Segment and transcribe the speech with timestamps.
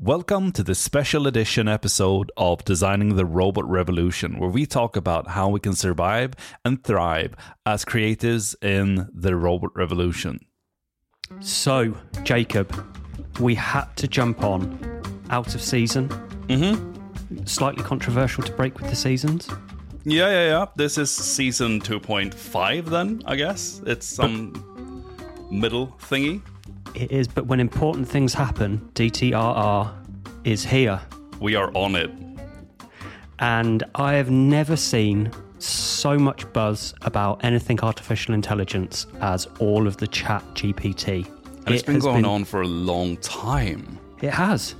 [0.00, 5.26] Welcome to this special edition episode of Designing the Robot Revolution, where we talk about
[5.26, 7.34] how we can survive and thrive
[7.66, 10.38] as creatives in the robot revolution.
[11.40, 12.72] So, Jacob,
[13.40, 14.78] we had to jump on
[15.30, 16.08] out of season.
[16.46, 17.44] Mm-hmm.
[17.44, 19.48] Slightly controversial to break with the seasons.
[20.04, 20.66] Yeah, yeah, yeah.
[20.76, 23.82] This is season 2.5, then, I guess.
[23.84, 24.52] It's some
[25.50, 26.40] middle thingy.
[26.94, 29.92] It is, but when important things happen, DTRR
[30.44, 31.00] is here.
[31.40, 32.10] We are on it.
[33.38, 39.96] And I have never seen so much buzz about anything artificial intelligence as all of
[39.98, 41.26] the chat GPT.
[41.66, 43.98] And it's been going on for a long time.
[44.20, 44.74] It has.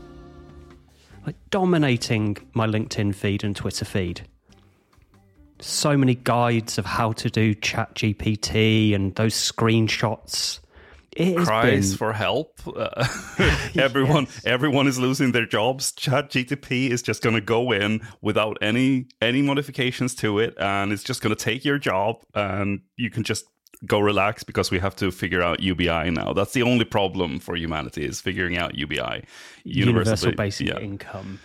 [1.26, 4.22] Like dominating my LinkedIn feed and Twitter feed.
[5.60, 10.67] So many guides of how to do chat GPT and those screenshots it
[11.44, 11.98] cries been...
[11.98, 12.60] for help.
[12.66, 13.06] Uh,
[13.76, 14.42] everyone, yes.
[14.44, 15.92] everyone is losing their jobs.
[15.92, 20.92] Chat GTP is just going to go in without any any modifications to it, and
[20.92, 23.44] it's just going to take your job, and you can just
[23.86, 26.32] go relax because we have to figure out UBI now.
[26.32, 29.24] That's the only problem for humanity is figuring out UBI,
[29.64, 30.78] universal, universal basic yeah.
[30.78, 31.38] income.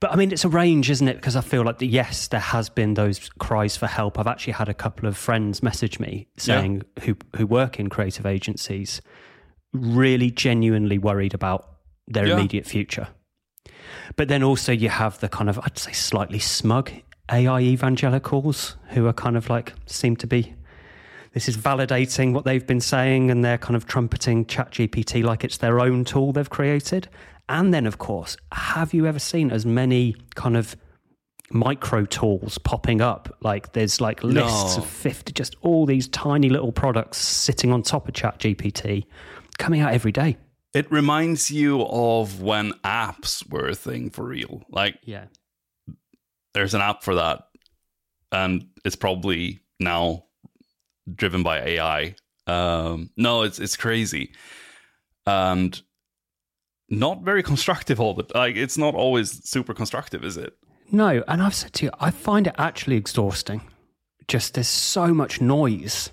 [0.00, 1.16] But I mean, it's a range, isn't it?
[1.16, 4.18] Because I feel like, yes, there has been those cries for help.
[4.18, 7.04] I've actually had a couple of friends message me saying yeah.
[7.04, 9.00] who who work in creative agencies,
[9.72, 11.68] really genuinely worried about
[12.06, 12.34] their yeah.
[12.34, 13.08] immediate future.
[14.16, 16.90] But then also you have the kind of I'd say slightly smug
[17.30, 20.54] AI evangelicals who are kind of like seem to be
[21.32, 25.58] this is validating what they've been saying and they're kind of trumpeting ChatGPT like it's
[25.58, 27.08] their own tool they've created.
[27.48, 30.76] And then, of course, have you ever seen as many kind of
[31.50, 33.34] micro tools popping up?
[33.40, 34.82] Like there's like lists no.
[34.82, 39.04] of 50, just all these tiny little products sitting on top of Chat GPT
[39.58, 40.36] coming out every day.
[40.74, 44.62] It reminds you of when apps were a thing for real.
[44.68, 45.24] Like, yeah,
[46.52, 47.44] there's an app for that,
[48.30, 50.26] and it's probably now
[51.12, 52.14] driven by AI.
[52.46, 54.34] Um, no, it's it's crazy,
[55.26, 55.80] and
[56.90, 60.56] not very constructive all the like it's not always super constructive is it?
[60.90, 63.60] No and i've said to you i find it actually exhausting.
[64.26, 66.10] Just there's so much noise.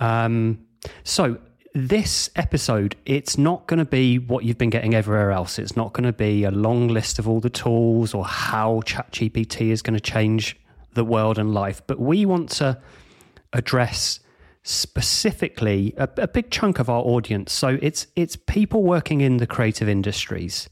[0.00, 0.66] Um
[1.02, 1.38] so
[1.74, 5.58] this episode it's not going to be what you've been getting everywhere else.
[5.58, 9.70] It's not going to be a long list of all the tools or how chatgpt
[9.70, 10.56] is going to change
[10.94, 12.80] the world and life but we want to
[13.52, 14.20] address
[14.64, 17.52] specifically a, a, big chunk of our audience.
[17.52, 20.68] So it's it's people working in the creative industries,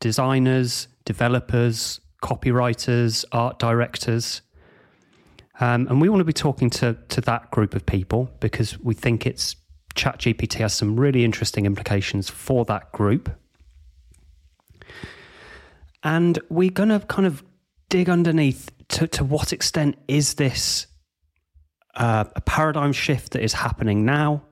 [0.00, 4.40] designers, developers, copywriters, art directors.
[5.60, 8.94] Um, and we want to be talking to, to that group of people because we
[8.94, 9.56] think it's
[9.96, 13.28] ChatGPT has some really interesting implications for that group.
[16.04, 17.42] And we're going to kind of
[17.88, 20.86] dig underneath to, to what extent is this
[21.98, 24.42] uh, a paradigm shift that is happening now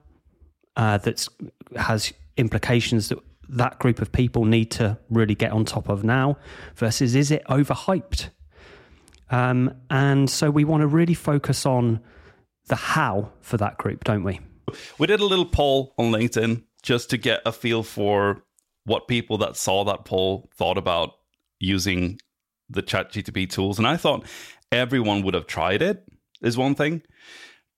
[0.75, 1.27] uh, that
[1.75, 3.17] has implications that
[3.49, 6.37] that group of people need to really get on top of now
[6.75, 8.29] versus is it overhyped?
[9.29, 12.01] Um, and so we want to really focus on
[12.67, 14.41] the how for that group, don't we?
[14.97, 18.43] We did a little poll on LinkedIn just to get a feel for
[18.83, 21.11] what people that saw that poll thought about
[21.59, 22.19] using
[22.69, 23.77] the chat GTP tools.
[23.77, 24.25] And I thought
[24.73, 26.03] everyone would have tried it
[26.41, 27.01] is one thing.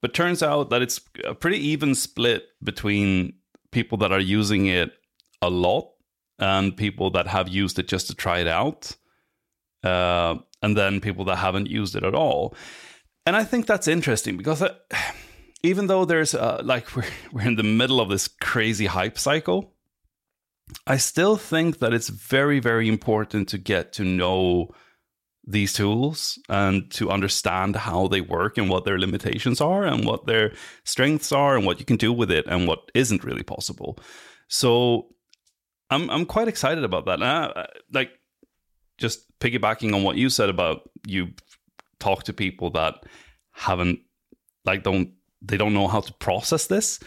[0.01, 3.33] But turns out that it's a pretty even split between
[3.71, 4.91] people that are using it
[5.41, 5.89] a lot
[6.37, 8.95] and people that have used it just to try it out.
[9.83, 12.55] Uh, and then people that haven't used it at all.
[13.25, 14.75] And I think that's interesting because uh,
[15.63, 19.73] even though there's uh, like we're, we're in the middle of this crazy hype cycle,
[20.85, 24.69] I still think that it's very, very important to get to know
[25.49, 30.27] these tools and to understand how they work and what their limitations are and what
[30.27, 33.97] their strengths are and what you can do with it and what isn't really possible.
[34.47, 35.07] So
[35.89, 37.23] I'm I'm quite excited about that.
[37.23, 38.11] I, like
[38.99, 41.29] just piggybacking on what you said about you
[41.99, 42.95] talk to people that
[43.51, 43.99] haven't
[44.65, 46.99] like don't they don't know how to process this.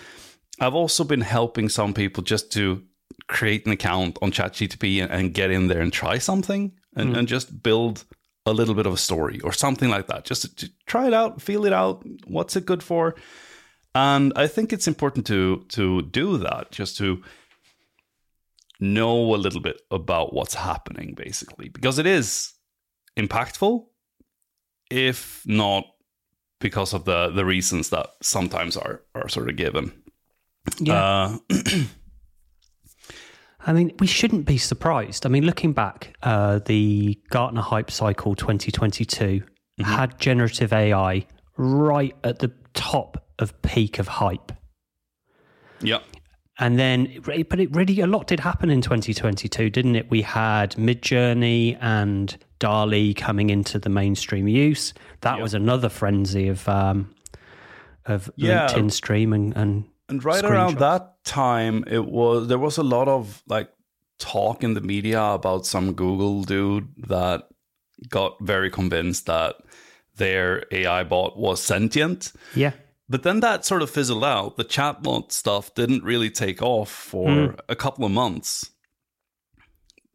[0.59, 2.83] I've also been helping some people just to
[3.29, 7.19] create an account on ChatGTP and, and get in there and try something and, mm.
[7.19, 8.05] and just build
[8.47, 10.25] a little bit of a story or something like that.
[10.25, 12.05] Just to, try it out, feel it out.
[12.27, 13.15] What's it good for?
[13.95, 17.23] And I think it's important to to do that, just to
[18.81, 22.55] know a little bit about what's happening, basically, because it is
[23.17, 23.85] impactful,
[24.91, 25.85] if not
[26.59, 29.93] because of the the reasons that sometimes are are sort of given.
[30.79, 31.39] Yeah.
[31.51, 31.85] Uh,
[33.67, 35.25] I mean, we shouldn't be surprised.
[35.25, 39.83] I mean, looking back, uh, the Gartner Hype Cycle 2022 mm-hmm.
[39.83, 41.27] had generative AI
[41.57, 44.53] right at the top of peak of hype.
[45.81, 46.03] Yep.
[46.59, 50.11] And then, but it really, a lot did happen in 2022, didn't it?
[50.11, 54.93] We had Midjourney and DALL-E coming into the mainstream use.
[55.23, 55.43] That yep.
[55.43, 57.15] was another frenzy of um,
[58.07, 58.69] of yeah.
[58.69, 63.09] LinkedIn stream and, and and right around that time, it was there was a lot
[63.09, 63.71] of like
[64.19, 67.49] talk in the media about some Google dude that
[68.09, 69.57] got very convinced that
[70.17, 72.33] their AI bot was sentient.
[72.55, 72.73] Yeah.
[73.09, 74.57] But then that sort of fizzled out.
[74.57, 77.61] The chatbot stuff didn't really take off for mm.
[77.69, 78.71] a couple of months.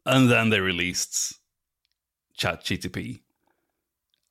[0.04, 1.38] And then they released
[2.38, 3.20] ChatGTP.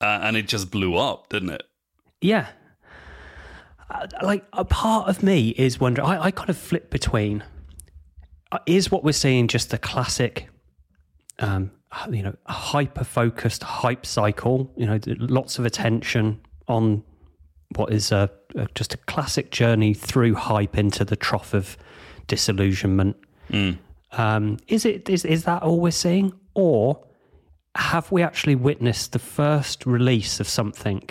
[0.02, 1.64] Uh, and it just blew up, didn't it?
[2.22, 2.48] Yeah.
[3.90, 7.44] Uh, like a part of me is wondering, I, I kind of flip between
[8.52, 10.50] uh, is what we're seeing just the classic
[11.40, 11.72] um,
[12.10, 17.04] you know, hyper focused hype cycle, you know, lots of attention on
[17.76, 21.78] what is a, a, just a classic journey through hype into the trough of
[22.28, 23.16] disillusionment.
[23.50, 23.78] Mm.
[24.12, 27.04] Um, is it is is that all we're seeing, or
[27.76, 31.04] have we actually witnessed the first release of something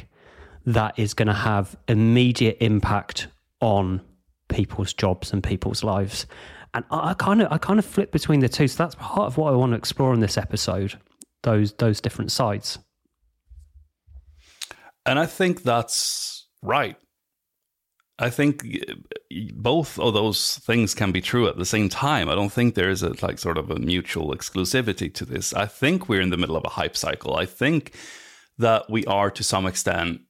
[0.67, 3.29] that is going to have immediate impact
[3.61, 4.01] on
[4.49, 6.27] people's jobs and people's lives?
[6.75, 8.69] And I kind of I kind of flip between the two.
[8.69, 10.99] So that's part of what I want to explore in this episode.
[11.43, 12.79] Those those different sides.
[15.07, 16.97] And I think that's right.
[18.19, 18.65] I think
[19.55, 22.29] both of those things can be true at the same time.
[22.29, 25.53] I don't think there is a like sort of a mutual exclusivity to this.
[25.55, 27.37] I think we're in the middle of a hype cycle.
[27.37, 27.95] I think
[28.59, 30.23] that we are to some extent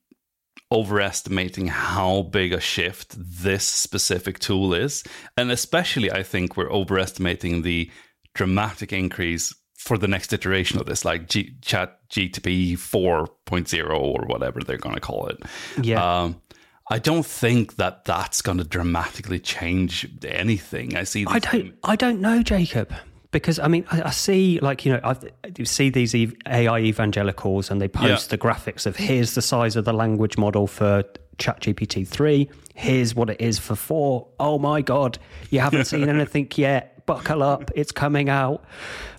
[0.72, 5.04] overestimating how big a shift this specific tool is.
[5.36, 7.90] And especially, I think we're overestimating the
[8.34, 14.60] dramatic increase for the next iteration of this, like G- Chat GTP 4.0 or whatever
[14.60, 15.38] they're going to call it.
[15.80, 16.22] Yeah.
[16.22, 16.42] Um,
[16.90, 20.96] I don't think that that's going to dramatically change anything.
[20.96, 21.26] I see.
[21.26, 21.74] I don't.
[21.82, 22.92] I don't know, Jacob
[23.36, 25.14] because I mean, I, I see like you know, I
[25.58, 28.36] you see these AI evangelicals, and they post yeah.
[28.36, 31.04] the graphics of here's the size of the language model for
[31.36, 32.48] ChatGPT three.
[32.74, 34.28] Here's what it is for four.
[34.40, 35.18] Oh my god,
[35.50, 37.04] you haven't seen anything yet.
[37.04, 38.64] Buckle up, it's coming out.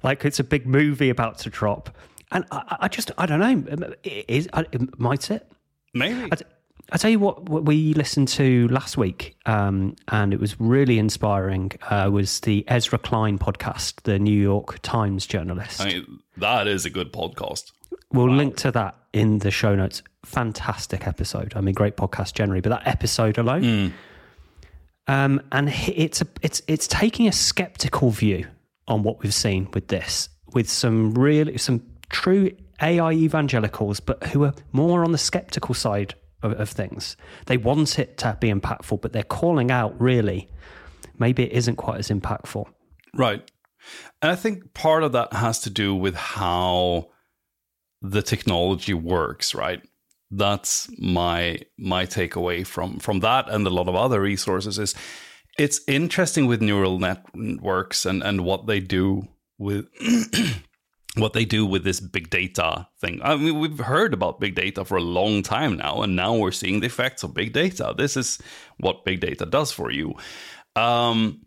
[0.02, 1.96] Like it's a big movie about to drop.
[2.31, 3.72] And I, I just, I don't know.
[3.72, 4.64] Um, is uh,
[4.98, 5.50] might it?
[5.94, 6.28] Maybe.
[6.30, 6.38] I,
[6.92, 10.98] I tell you what, what we listened to last week, um, and it was really
[11.00, 11.72] inspiring.
[11.89, 15.81] Uh, was the Ezra Klein podcast, the New York Times journalist.
[15.81, 17.72] I mean, that is a good podcast.
[18.13, 18.36] We'll wow.
[18.36, 20.01] link to that in the show notes.
[20.24, 21.54] Fantastic episode.
[21.57, 23.63] I mean, great podcast generally, but that episode alone.
[23.63, 23.94] Mm.
[25.10, 28.48] Um, and it's a, it's it's taking a skeptical view
[28.88, 32.51] on what we've seen with this, with some really some true
[32.81, 36.16] AI evangelicals, but who are more on the skeptical side
[36.51, 37.17] of, of things.
[37.45, 40.49] They want it to be impactful, but they're calling out really,
[41.19, 42.67] maybe it isn't quite as impactful.
[43.13, 43.49] Right.
[44.21, 47.09] And I think part of that has to do with how
[48.01, 49.81] the technology works, right?
[50.29, 54.94] That's my my takeaway from from that and a lot of other resources is
[55.57, 59.27] it's interesting with neural networks and and what they do
[59.57, 59.88] with
[61.18, 63.19] what they do with this big data thing.
[63.24, 66.52] I mean, we've heard about big data for a long time now, and now we're
[66.52, 67.94] seeing the effects of big data.
[67.97, 68.40] This is
[68.80, 70.16] what big data does for you.
[70.76, 71.45] Um,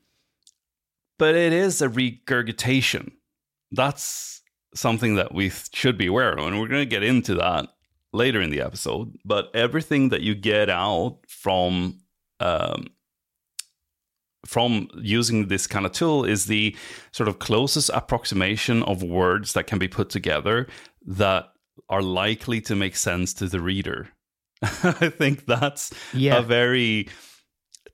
[1.18, 3.12] but it is a regurgitation.
[3.70, 4.42] That's
[4.74, 7.68] something that we should be aware of, and we're going to get into that
[8.12, 9.16] later in the episode.
[9.24, 12.00] But everything that you get out from
[12.40, 12.88] um,
[14.50, 16.74] from using this kind of tool is the
[17.12, 20.66] sort of closest approximation of words that can be put together
[21.06, 21.52] that
[21.88, 24.08] are likely to make sense to the reader.
[24.62, 26.38] I think that's yeah.
[26.38, 27.08] a very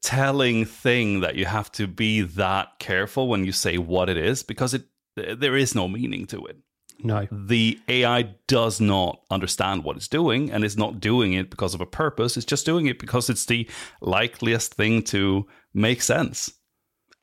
[0.00, 4.42] telling thing that you have to be that careful when you say what it is
[4.42, 4.84] because it
[5.14, 6.56] there is no meaning to it.
[7.02, 7.26] No.
[7.30, 11.80] The AI does not understand what it's doing and it's not doing it because of
[11.80, 12.36] a purpose.
[12.36, 13.68] It's just doing it because it's the
[14.00, 15.46] likeliest thing to
[15.76, 16.52] make sense.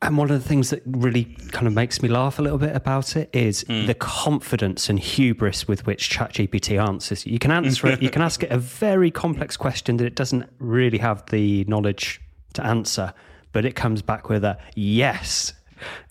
[0.02, 2.76] And one of the things that really kind of makes me laugh a little bit
[2.76, 3.88] about it is mm.
[3.88, 7.26] the confidence and hubris with which ChatGPT answers.
[7.26, 10.46] You can answer it, you can ask it a very complex question that it doesn't
[10.60, 12.20] really have the knowledge
[12.56, 13.14] to answer,
[13.54, 15.54] but it comes back with a yes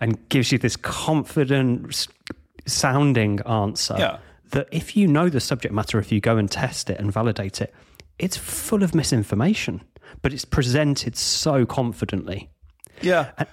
[0.00, 2.08] and gives you this confident
[2.66, 4.18] sounding answer yeah.
[4.52, 7.60] that if you know the subject matter, if you go and test it and validate
[7.60, 7.74] it,
[8.18, 9.82] it's full of misinformation,
[10.20, 12.50] but it's presented so confidently.
[13.00, 13.30] Yeah.
[13.38, 13.48] And,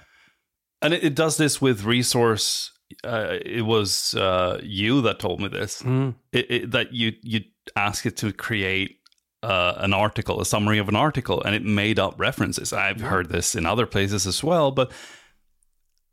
[0.82, 2.72] And it, it does this with resource.
[3.04, 5.82] Uh, it was uh, you that told me this.
[5.82, 6.14] Mm.
[6.32, 7.40] It, it, that you you
[7.76, 8.98] ask it to create
[9.42, 12.72] uh, an article, a summary of an article, and it made up references.
[12.72, 14.90] I've heard this in other places as well, but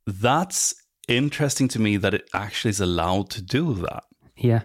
[0.05, 0.75] that's
[1.07, 4.03] interesting to me that it actually is allowed to do that.
[4.35, 4.61] Yeah.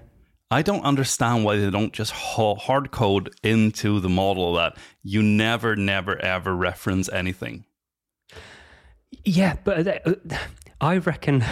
[0.52, 5.76] I don't understand why they don't just hard code into the model that you never,
[5.76, 7.64] never, ever reference anything.
[9.25, 10.14] Yeah, but uh,
[10.78, 11.42] I reckon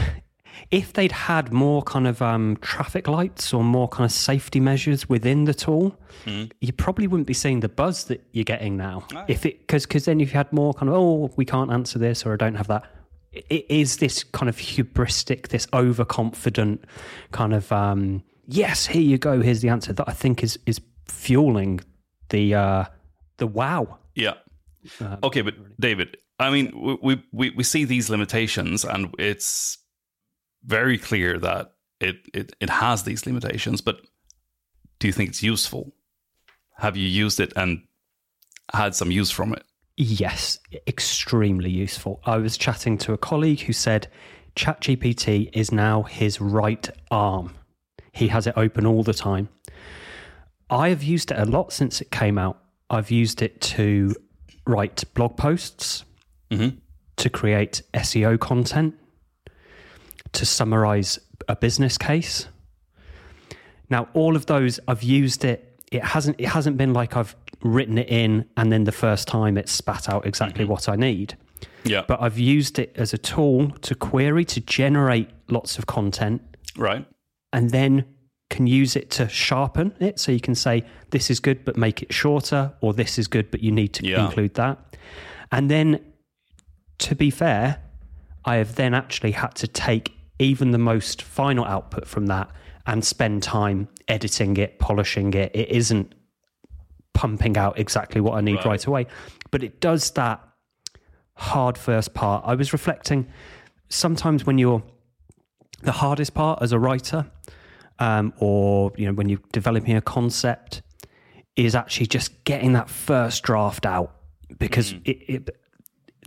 [0.71, 5.09] if they'd had more kind of um, traffic lights or more kind of safety measures
[5.09, 6.53] within the tool, mm.
[6.61, 9.07] you probably wouldn't be seeing the buzz that you're getting now.
[9.15, 9.25] Oh.
[9.29, 11.99] If it because because then if you had more kind of oh we can't answer
[11.99, 12.85] this or I don't have that,
[13.33, 16.85] it is this kind of hubristic, this overconfident
[17.33, 20.81] kind of um, yes, here you go, here's the answer that I think is is
[21.07, 21.81] fueling
[22.31, 22.85] the uh,
[23.39, 23.99] the wow.
[24.15, 24.35] Yeah.
[25.01, 29.79] Um, okay, but David, I mean, we, we we see these limitations, and it's
[30.65, 33.81] very clear that it, it it has these limitations.
[33.81, 34.01] But
[34.99, 35.93] do you think it's useful?
[36.79, 37.83] Have you used it and
[38.73, 39.65] had some use from it?
[39.97, 42.21] Yes, extremely useful.
[42.25, 44.09] I was chatting to a colleague who said
[44.57, 47.55] ChatGPT is now his right arm.
[48.21, 49.49] He has it open all the time.
[50.69, 52.59] I have used it a lot since it came out.
[52.91, 54.15] I've used it to
[54.67, 56.05] write blog posts,
[56.51, 56.77] mm-hmm.
[57.17, 58.95] to create SEO content,
[60.33, 62.49] to summarize a business case.
[63.89, 65.81] Now, all of those I've used it.
[65.91, 66.39] It hasn't.
[66.39, 70.11] It hasn't been like I've written it in and then the first time it spat
[70.11, 70.73] out exactly mm-hmm.
[70.73, 71.39] what I need.
[71.85, 72.05] Yeah.
[72.07, 76.43] But I've used it as a tool to query to generate lots of content.
[76.77, 77.07] Right.
[77.53, 78.05] And then
[78.49, 80.19] can use it to sharpen it.
[80.19, 83.51] So you can say, this is good, but make it shorter, or this is good,
[83.51, 84.27] but you need to yeah.
[84.27, 84.97] include that.
[85.53, 86.01] And then,
[86.99, 87.81] to be fair,
[88.45, 92.51] I have then actually had to take even the most final output from that
[92.87, 95.55] and spend time editing it, polishing it.
[95.55, 96.15] It isn't
[97.15, 99.07] pumping out exactly what I need right, right away,
[99.51, 100.41] but it does that
[101.35, 102.45] hard first part.
[102.47, 103.27] I was reflecting
[103.89, 104.83] sometimes when you're
[105.83, 107.27] the hardest part as a writer
[108.01, 110.83] um, or you know when you're developing a concept
[111.57, 114.15] is actually just getting that first draft out
[114.59, 115.03] because mm.
[115.05, 115.57] it, it,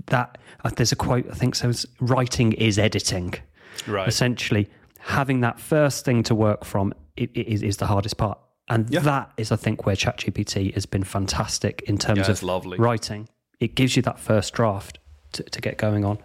[0.08, 3.34] that uh, there's a quote I think says writing is editing.
[3.88, 4.08] Right.
[4.08, 4.70] Essentially,
[5.00, 8.38] having that first thing to work from it, it is, is the hardest part,
[8.70, 9.00] and yeah.
[9.02, 12.78] that is I think where ChatGPT has been fantastic in terms yeah, of lovely.
[12.78, 13.28] writing.
[13.60, 15.00] It gives you that first draft
[15.34, 16.20] to, to get going on.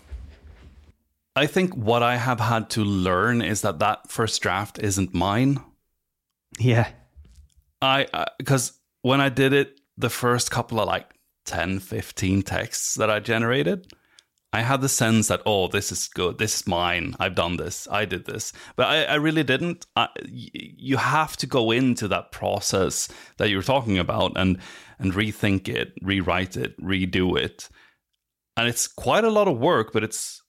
[1.38, 5.60] I think what I have had to learn is that that first draft isn't mine.
[6.58, 6.88] Yeah.
[7.80, 11.06] I uh, because when I did it the first couple of like
[11.46, 13.86] 10 15 texts that I generated,
[14.52, 16.38] I had the sense that oh this is good.
[16.38, 17.14] This is mine.
[17.20, 17.86] I've done this.
[17.88, 18.52] I did this.
[18.74, 19.86] But I, I really didn't.
[19.94, 24.58] I, you have to go into that process that you're talking about and
[24.98, 27.68] and rethink it, rewrite it, redo it.
[28.56, 30.42] And it's quite a lot of work, but it's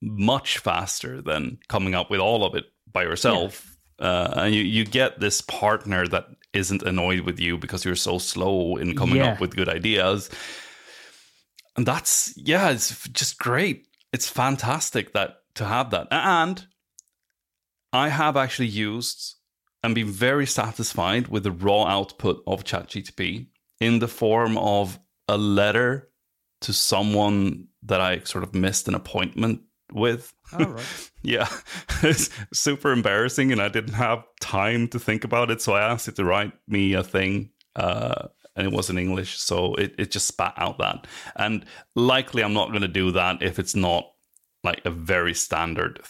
[0.00, 3.76] much faster than coming up with all of it by yourself.
[3.98, 4.06] Yeah.
[4.06, 8.18] Uh, and you, you get this partner that isn't annoyed with you because you're so
[8.18, 9.32] slow in coming yeah.
[9.32, 10.30] up with good ideas.
[11.76, 13.86] And that's, yeah, it's just great.
[14.12, 16.08] It's fantastic that to have that.
[16.10, 16.66] And
[17.92, 19.36] I have actually used
[19.82, 23.46] and been very satisfied with the raw output of ChatGTP
[23.80, 26.10] in the form of a letter
[26.62, 30.32] to someone that I sort of missed an appointment with.
[30.52, 31.10] Oh, right.
[31.22, 31.48] yeah,
[32.02, 35.62] it's super embarrassing, and I didn't have time to think about it.
[35.62, 39.38] So I asked it to write me a thing, uh, and it was in English.
[39.38, 41.06] So it, it just spat out that.
[41.36, 44.10] And likely, I'm not going to do that if it's not
[44.64, 46.00] like a very standard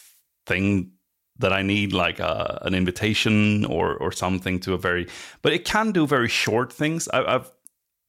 [0.47, 0.93] thing
[1.39, 5.09] that I need, like a, uh, an invitation or or something to a very.
[5.43, 7.09] But it can do very short things.
[7.09, 7.51] I, I've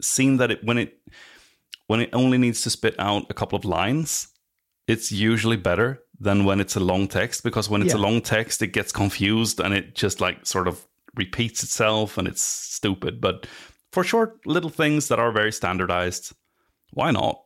[0.01, 0.97] seen that it when it
[1.87, 4.30] when it only needs to spit out a couple of lines
[4.91, 7.99] it's usually better than when it's a long text because when it's yeah.
[7.99, 12.27] a long text, it gets confused and it just like sort of repeats itself and
[12.27, 13.21] it's stupid.
[13.21, 13.47] But
[13.91, 16.33] for short little things that are very standardized,
[16.91, 17.41] why not?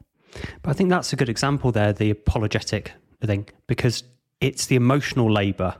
[0.64, 2.92] But I think that's a good example there, the apologetic
[3.24, 4.04] thing, because
[4.42, 5.76] it's the emotional labor,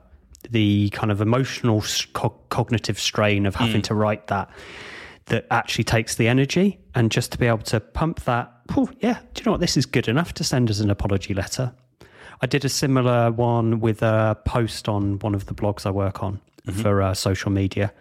[0.50, 3.86] the kind of emotional co- cognitive strain of having mm.
[3.86, 4.50] to write that
[5.26, 8.55] that actually takes the energy and just to be able to pump that
[9.00, 11.74] yeah do you know what this is good enough to send as an apology letter
[12.42, 16.24] i did a similar one with a post on one of the blogs i work
[16.24, 16.82] on mm-hmm.
[16.82, 17.94] for uh, social media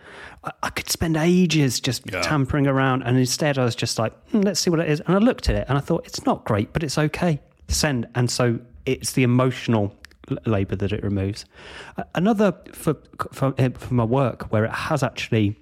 [0.45, 2.23] I, I, could spend ages just yeah.
[2.23, 5.15] tampering around and instead i was just like hmm, let's see what it is and
[5.15, 8.31] i looked at it and i thought it's not great but it's okay send and
[8.31, 9.95] so it's the emotional
[10.47, 11.45] labor that it removes.
[12.15, 12.97] Another for,
[13.33, 15.57] for eh, for my work where it has actually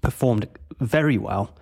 [0.00, 0.48] performed
[0.80, 1.54] very well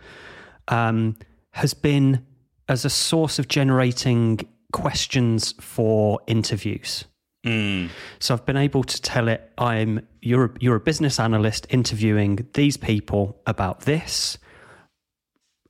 [0.68, 1.16] um,
[1.52, 2.24] has been
[2.68, 4.40] as a source of generating
[4.72, 7.04] questions for interviews.
[7.44, 7.90] Mm.
[8.20, 12.46] So I've been able to tell it I'm you're a, you're a business analyst interviewing
[12.54, 14.38] these people about this.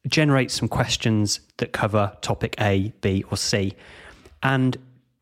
[0.07, 3.75] Generate some questions that cover topic A, B, or C,
[4.43, 4.77] and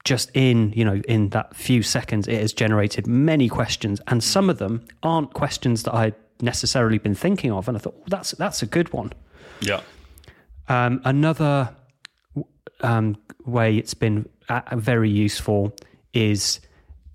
[0.05, 4.50] just in you know in that few seconds, it has generated many questions, and some
[4.50, 8.33] of them aren't questions that I'd necessarily been thinking of, and I thought well, that's
[8.33, 9.12] that's a good one.
[9.61, 9.83] Yeah.
[10.71, 11.75] Um, another
[12.81, 15.75] um, way it's been uh, very useful
[16.15, 16.61] is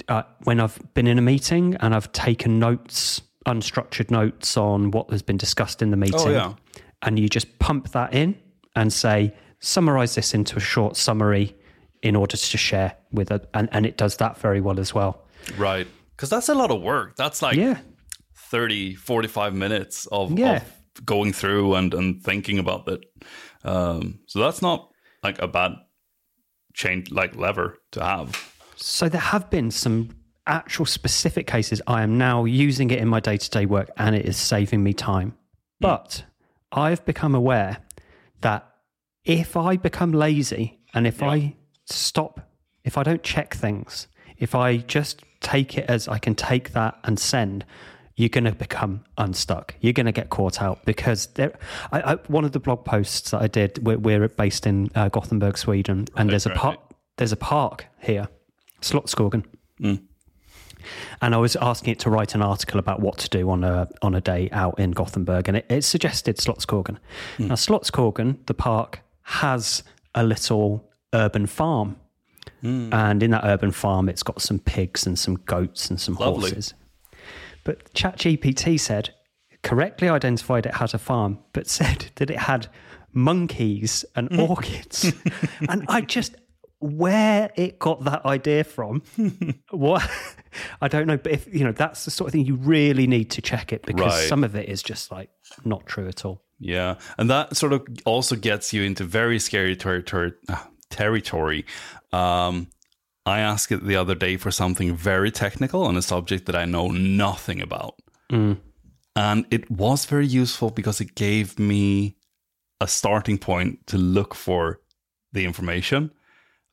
[0.09, 5.09] uh, when I've been in a meeting and I've taken notes, unstructured notes on what
[5.09, 6.19] has been discussed in the meeting.
[6.19, 6.53] Oh, yeah.
[7.01, 8.37] And you just pump that in
[8.75, 11.55] and say, summarize this into a short summary
[12.01, 13.49] in order to share with it.
[13.53, 15.23] And, and it does that very well as well.
[15.57, 15.87] Right.
[16.11, 17.15] Because that's a lot of work.
[17.15, 17.79] That's like yeah.
[18.35, 20.57] 30, 45 minutes of, yeah.
[20.57, 20.63] of
[21.03, 23.03] going through and, and thinking about it.
[23.63, 24.89] Um, so that's not
[25.23, 25.73] like a bad
[26.73, 28.53] change, like lever to have.
[28.75, 30.09] So there have been some
[30.47, 31.81] actual specific cases.
[31.87, 34.83] I am now using it in my day to day work and it is saving
[34.83, 35.31] me time.
[35.31, 35.35] Mm.
[35.79, 36.25] But
[36.71, 37.77] I've become aware
[38.41, 38.69] that
[39.23, 41.29] if I become lazy and if yeah.
[41.29, 42.41] I stop,
[42.83, 46.99] if I don't check things, if I just take it as I can take that
[47.03, 47.65] and send,
[48.15, 49.75] you're going to become unstuck.
[49.81, 51.57] You're going to get caught out because there.
[51.91, 55.09] I, I, one of the blog posts that I did, we're, we're based in uh,
[55.09, 56.79] Gothenburg, Sweden, and right, there's a park.
[57.17, 58.27] There's a park here
[58.81, 59.45] Slottsskogen.
[59.81, 60.01] Mm.
[61.21, 63.89] And I was asking it to write an article about what to do on a
[64.01, 66.97] on a day out in Gothenburg, and it, it suggested Slottsskogen.
[67.37, 67.47] Mm.
[67.47, 71.97] Now, Slottsskogen, the park, has a little urban farm,
[72.63, 72.93] mm.
[72.93, 76.51] and in that urban farm, it's got some pigs and some goats and some Lovely.
[76.51, 76.73] horses.
[77.65, 79.13] But ChatGPT said
[79.63, 82.67] correctly identified it had a farm, but said that it had
[83.11, 84.39] monkeys and hmm.
[84.39, 85.11] orchids,
[85.69, 86.35] and I just
[86.79, 89.01] where it got that idea from,
[89.71, 90.07] what
[90.81, 93.31] I don't know, but if you know, that's the sort of thing you really need
[93.31, 94.29] to check it because right.
[94.29, 95.29] some of it is just like
[95.65, 96.41] not true at all.
[96.59, 100.33] Yeah, and that sort of also gets you into very scary territory.
[100.47, 100.57] Uh,
[100.89, 101.65] territory.
[102.13, 102.67] Um,
[103.25, 106.65] I asked it the other day for something very technical on a subject that I
[106.65, 107.99] know nothing about,
[108.31, 108.57] mm.
[109.15, 112.17] and it was very useful because it gave me
[112.81, 114.79] a starting point to look for
[115.31, 116.11] the information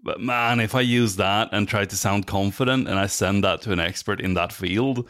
[0.03, 3.63] but man, if I use that and try to sound confident and I send that
[3.63, 5.09] to an expert in that field,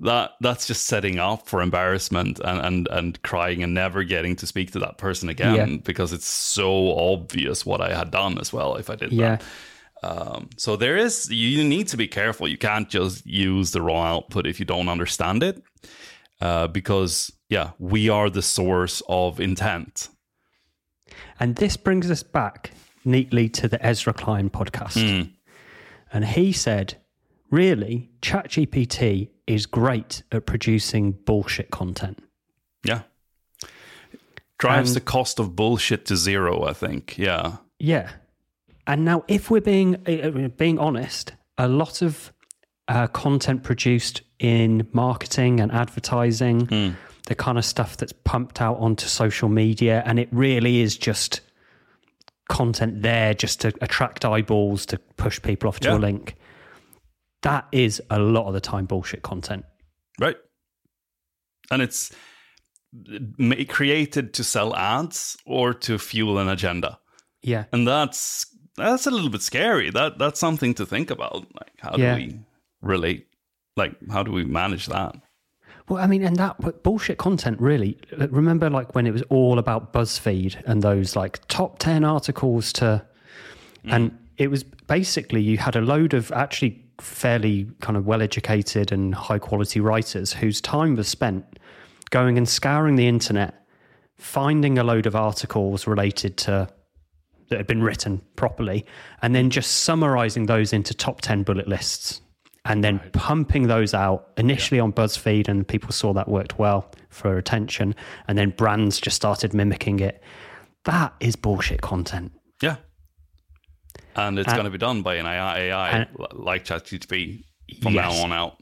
[0.00, 4.46] that that's just setting up for embarrassment and and and crying and never getting to
[4.46, 5.76] speak to that person again yeah.
[5.84, 9.36] because it's so obvious what I had done as well if I did yeah.
[9.36, 9.44] that.
[10.04, 12.46] Um, so there is you need to be careful.
[12.46, 15.62] You can't just use the raw output if you don't understand it,
[16.40, 20.08] uh, because yeah, we are the source of intent.
[21.40, 22.72] And this brings us back
[23.04, 24.98] neatly to the Ezra Klein podcast.
[24.98, 25.32] Mm.
[26.12, 26.96] And he said,
[27.50, 32.22] really, ChatGPT is great at producing bullshit content.
[32.84, 33.02] Yeah.
[34.58, 37.16] Drives and, the cost of bullshit to zero, I think.
[37.18, 37.56] Yeah.
[37.78, 38.10] Yeah.
[38.86, 42.32] And now, if we're being uh, being honest, a lot of
[42.88, 46.94] uh, content produced in marketing and advertising, mm.
[47.26, 51.40] the kind of stuff that's pumped out onto social media, and it really is just
[52.48, 55.96] content there just to attract eyeballs to push people off to yeah.
[55.96, 56.36] a link.
[57.42, 59.64] That is a lot of the time bullshit content.
[60.20, 60.36] Right.
[61.70, 62.12] And it's
[63.68, 66.98] created to sell ads or to fuel an agenda.
[67.42, 67.64] Yeah.
[67.72, 69.90] And that's that's a little bit scary.
[69.90, 71.46] That that's something to think about.
[71.54, 72.16] Like how yeah.
[72.16, 72.38] do we
[72.82, 73.26] relate
[73.76, 75.16] like how do we manage that?
[75.88, 77.98] Well, I mean, and that bullshit content really.
[78.16, 83.04] Remember, like when it was all about BuzzFeed and those like top ten articles to,
[83.84, 83.92] mm.
[83.92, 88.92] and it was basically you had a load of actually fairly kind of well educated
[88.92, 91.58] and high quality writers whose time was spent
[92.10, 93.66] going and scouring the internet,
[94.16, 96.68] finding a load of articles related to
[97.48, 98.84] that had been written properly,
[99.22, 102.20] and then just summarizing those into top ten bullet lists
[102.64, 103.12] and then right.
[103.12, 104.84] pumping those out initially yeah.
[104.84, 107.94] on BuzzFeed, and people saw that worked well for attention,
[108.26, 110.22] and then brands just started mimicking it.
[110.84, 112.32] That is bullshit content.
[112.62, 112.76] Yeah,
[114.16, 117.44] and it's uh, going to be done by an AI, AI and, like ChatGPT
[117.82, 118.56] from yes, now on out.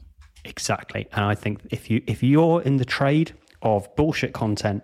[0.45, 4.83] Exactly, and I think if you if you're in the trade of bullshit content,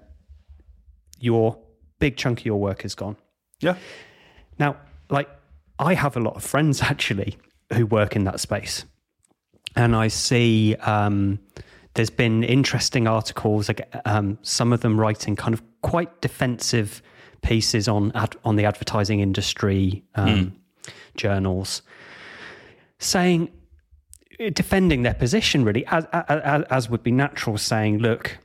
[1.19, 1.59] your
[1.99, 3.17] big chunk of your work is gone.
[3.59, 3.75] Yeah.
[4.57, 4.77] Now,
[5.09, 5.29] like
[5.77, 7.37] I have a lot of friends actually
[7.73, 8.85] who work in that space,
[9.75, 11.39] and I see um,
[11.93, 13.69] there's been interesting articles.
[14.05, 17.01] Um, some of them writing kind of quite defensive
[17.41, 20.91] pieces on ad, on the advertising industry um, mm.
[21.15, 21.81] journals,
[22.99, 23.49] saying
[24.53, 28.37] defending their position really as, as, as would be natural, saying, "Look,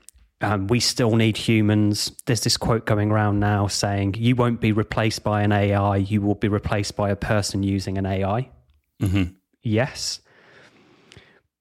[0.45, 4.73] um, we still need humans." There's this quote going around now saying, "You won't be
[4.73, 8.51] replaced by an AI; you will be replaced by a person using an AI."
[9.03, 9.33] Mm-hmm.
[9.63, 10.21] Yes,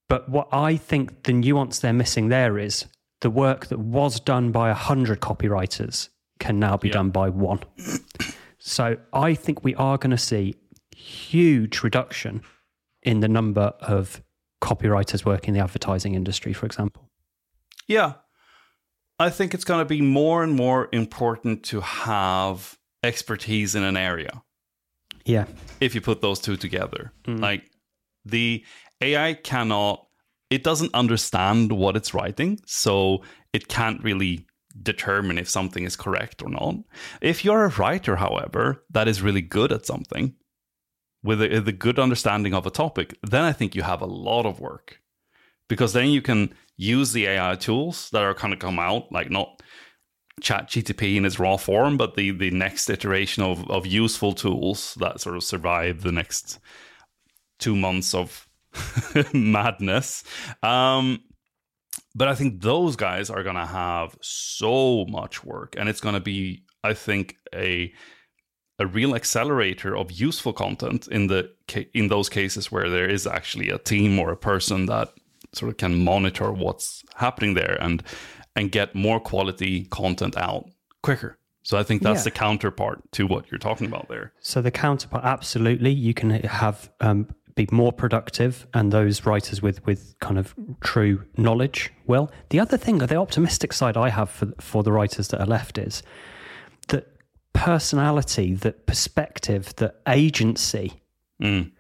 [0.08, 2.86] but what I think the nuance they're missing there is
[3.22, 6.94] the work that was done by a hundred copywriters can now be yeah.
[6.94, 7.62] done by one.
[8.60, 10.56] so I think we are going to see
[10.96, 12.42] huge reduction
[13.02, 14.22] in the number of
[14.62, 17.10] copywriters working in the advertising industry, for example.
[17.88, 18.14] Yeah.
[19.24, 23.96] I think it's going to be more and more important to have expertise in an
[23.96, 24.44] area.
[25.24, 25.46] Yeah.
[25.80, 27.14] If you put those two together.
[27.24, 27.40] Mm.
[27.40, 27.72] Like
[28.26, 28.66] the
[29.00, 30.08] AI cannot,
[30.50, 32.60] it doesn't understand what it's writing.
[32.66, 34.46] So it can't really
[34.82, 36.76] determine if something is correct or not.
[37.22, 40.36] If you're a writer, however, that is really good at something,
[41.24, 44.46] with a, the good understanding of a topic, then I think you have a lot
[44.46, 45.00] of work
[45.70, 49.30] because then you can use the AI tools that are kind of come out, like
[49.30, 49.62] not
[50.42, 54.96] chat GTP in its raw form, but the, the next iteration of, of useful tools
[55.00, 56.60] that sort of survive the next
[57.60, 58.48] two months of
[59.34, 60.24] madness.
[60.64, 61.20] Um,
[62.16, 66.16] but I think those guys are going to have so much work, and it's going
[66.16, 67.94] to be, I think, a
[68.80, 71.52] a real accelerator of useful content in the
[71.94, 75.10] in those cases where there is actually a team or a person that
[75.56, 78.04] sort of can monitor what's happening there and
[78.56, 80.70] and get more quality content out
[81.02, 81.38] quicker.
[81.64, 82.26] So I think that's yeah.
[82.26, 84.34] the counterpart to what you're talking about there.
[84.42, 89.86] So the counterpart, absolutely, you can have um, be more productive, and those writers with
[89.86, 92.32] with kind of true knowledge will.
[92.50, 95.78] The other thing, the optimistic side I have for for the writers that are left
[95.78, 96.04] is
[96.90, 97.08] that
[97.54, 101.02] personality, that perspective, that agency,
[101.42, 101.72] mm.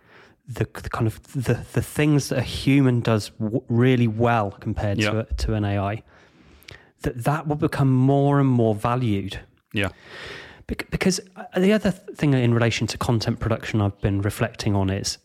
[0.47, 4.99] The, the, kind of the, the things that a human does w- really well compared
[4.99, 5.11] yeah.
[5.11, 6.03] to, to an AI,
[7.01, 9.39] that that will become more and more valued.
[9.73, 9.89] Yeah.
[10.67, 15.17] because uh, the other thing in relation to content production I've been reflecting on is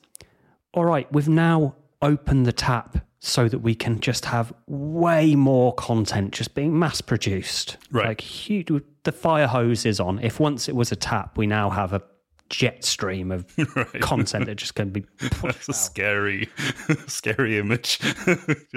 [0.74, 5.74] all right, we've now opened the tap so that we can just have way more
[5.74, 7.76] content just being mass produced.
[7.90, 8.07] Right.
[8.07, 8.68] Like huge,
[9.02, 10.20] the fire hose is on.
[10.20, 12.02] If once it was a tap, we now have a
[12.50, 14.00] jet stream of right.
[14.00, 15.04] content that just can be.
[15.42, 16.48] That's a scary,
[17.06, 18.00] scary image.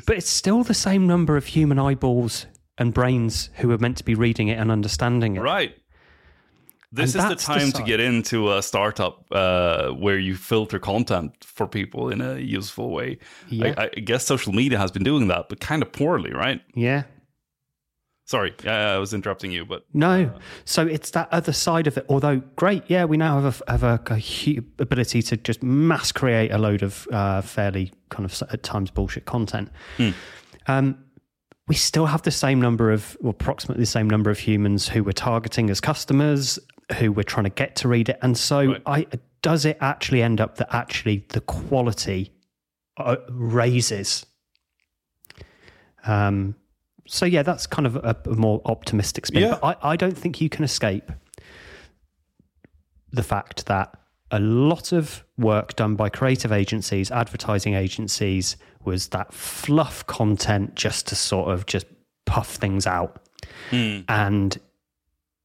[0.05, 2.45] but it's still the same number of human eyeballs
[2.77, 5.41] and brains who are meant to be reading it and understanding it.
[5.41, 5.75] Right.
[6.93, 10.77] This and is the time the to get into a startup uh, where you filter
[10.77, 13.17] content for people in a useful way.
[13.47, 13.73] Yeah.
[13.77, 16.61] I, I, guess social media has been doing that, but kind of poorly, right?
[16.75, 17.03] Yeah.
[18.31, 20.31] Sorry, I was interrupting you, but no.
[20.33, 22.05] Uh, so it's that other side of it.
[22.07, 26.49] Although great, yeah, we now have a have a, a ability to just mass create
[26.49, 29.69] a load of uh, fairly kind of at times bullshit content.
[29.97, 30.11] Hmm.
[30.67, 31.03] Um,
[31.67, 35.03] we still have the same number of, or approximately the same number of humans who
[35.03, 36.57] we're targeting as customers,
[36.99, 38.17] who we're trying to get to read it.
[38.21, 38.81] And so, right.
[38.85, 39.07] I,
[39.41, 42.31] does it actually end up that actually the quality
[42.95, 44.25] uh, raises?
[46.05, 46.55] Um,
[47.13, 49.41] so yeah, that's kind of a, a more optimistic spin.
[49.41, 49.57] Yeah.
[49.61, 51.11] But I, I don't think you can escape
[53.11, 53.97] the fact that
[54.31, 61.05] a lot of work done by creative agencies, advertising agencies, was that fluff content just
[61.07, 61.85] to sort of just
[62.25, 63.19] puff things out.
[63.71, 64.05] Mm.
[64.07, 64.57] And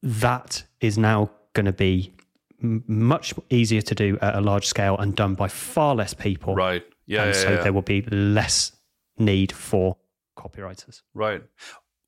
[0.01, 2.13] that is now going to be
[2.61, 6.55] much easier to do at a large scale and done by far less people.
[6.55, 6.85] Right.
[7.07, 7.23] Yeah.
[7.23, 7.61] And yeah, so yeah.
[7.63, 8.71] there will be less
[9.17, 9.97] need for
[10.37, 11.01] copywriters.
[11.13, 11.43] Right.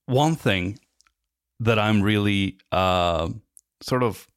[0.06, 0.80] One thing
[1.60, 3.30] that I'm really uh,
[3.82, 4.28] sort of,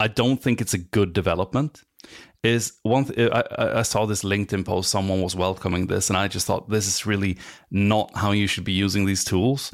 [0.00, 1.82] I don't think it's a good development
[2.42, 6.26] is one th- I, I, saw this linkedin post someone was welcoming this and i
[6.26, 7.36] just thought this is really
[7.70, 9.72] not how you should be using these tools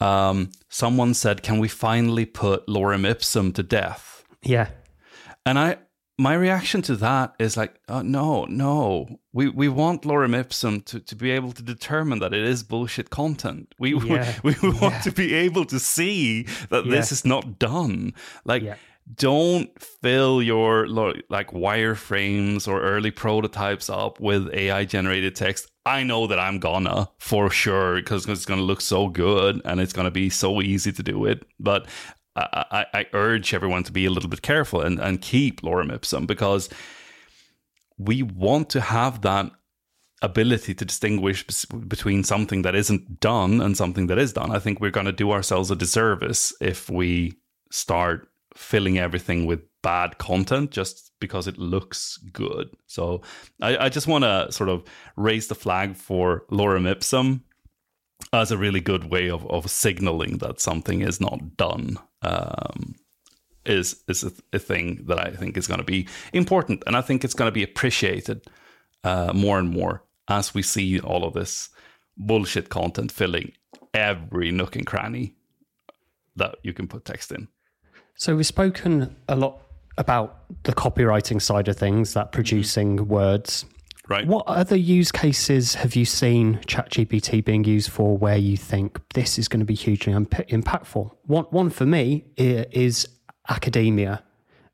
[0.00, 4.68] um, someone said can we finally put lorem ipsum to death yeah
[5.44, 5.76] and i
[6.18, 10.98] my reaction to that is like uh, no no we we want lorem ipsum to,
[10.98, 14.38] to be able to determine that it is bullshit content we yeah.
[14.42, 15.00] we, we, want yeah.
[15.00, 16.90] to be able to see that yeah.
[16.90, 18.62] this is not done like
[19.14, 25.70] don't fill your like wireframes or early prototypes up with AI generated text.
[25.84, 29.92] I know that I'm gonna for sure because it's gonna look so good and it's
[29.92, 31.46] gonna be so easy to do it.
[31.60, 31.86] But
[32.36, 36.26] I, I, urge everyone to be a little bit careful and, and keep lorem ipsum
[36.26, 36.68] because
[37.98, 39.50] we want to have that
[40.22, 41.44] ability to distinguish
[41.88, 44.50] between something that isn't done and something that is done.
[44.50, 47.34] I think we're going to do ourselves a disservice if we
[47.70, 52.68] start filling everything with bad content just because it looks good.
[52.86, 53.22] So
[53.60, 54.84] I, I just want to sort of
[55.16, 57.44] raise the flag for lorem ipsum
[58.32, 61.98] as a really good way of, of signaling that something is not done.
[62.22, 62.96] Um,
[63.64, 67.00] is is a, a, thing that I think is going to be important, and I
[67.00, 68.46] think it's going to be appreciated
[69.02, 71.68] uh, more and more as we see all of this
[72.16, 73.52] bullshit content filling
[73.92, 75.34] every nook and cranny
[76.36, 77.48] that you can put text in.
[78.14, 79.60] So we've spoken a lot
[79.98, 83.08] about the copywriting side of things, that producing mm-hmm.
[83.08, 83.64] words.
[84.08, 84.26] Right.
[84.26, 89.36] What other use cases have you seen ChatGPT being used for where you think this
[89.36, 91.10] is going to be hugely impactful?
[91.24, 93.08] One, one for me is
[93.48, 94.22] academia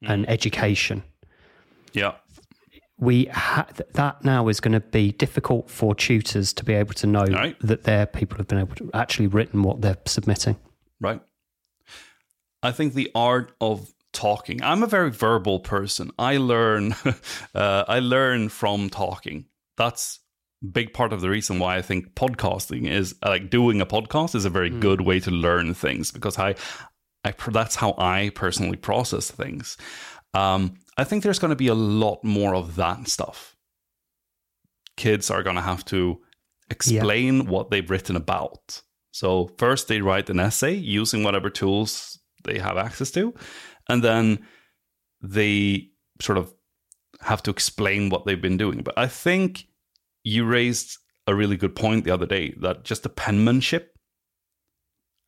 [0.05, 0.11] mm.
[0.11, 1.03] and education.
[1.92, 2.12] Yeah
[3.03, 7.07] we ha- that now is going to be difficult for tutors to be able to
[7.07, 7.57] know right.
[7.59, 10.57] that their people have been able to actually written what they're submitting.
[11.01, 11.21] Right.
[12.62, 14.62] I think the art of talking.
[14.62, 16.11] I'm a very verbal person.
[16.18, 16.94] I learn.
[17.55, 19.46] uh, I learn from talking.
[19.77, 20.20] That's
[20.70, 24.44] big part of the reason why I think podcasting is like doing a podcast is
[24.44, 24.81] a very mm.
[24.81, 26.55] good way to learn things because I,
[27.25, 29.77] I that's how I personally process things.
[30.35, 33.57] Um, I think there's going to be a lot more of that stuff.
[34.96, 36.20] Kids are going to have to
[36.70, 37.51] explain yeah.
[37.51, 38.83] what they've written about.
[39.11, 43.35] So, first they write an essay using whatever tools they have access to,
[43.88, 44.45] and then
[45.21, 45.90] they
[46.21, 46.53] sort of
[47.21, 48.83] have to explain what they've been doing.
[48.83, 49.66] But I think
[50.25, 53.97] you raised a really good point the other day that just the penmanship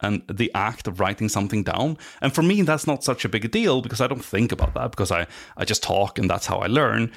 [0.01, 1.97] and the act of writing something down.
[2.21, 4.90] And for me, that's not such a big deal because I don't think about that
[4.90, 7.12] because I, I just talk and that's how I learn.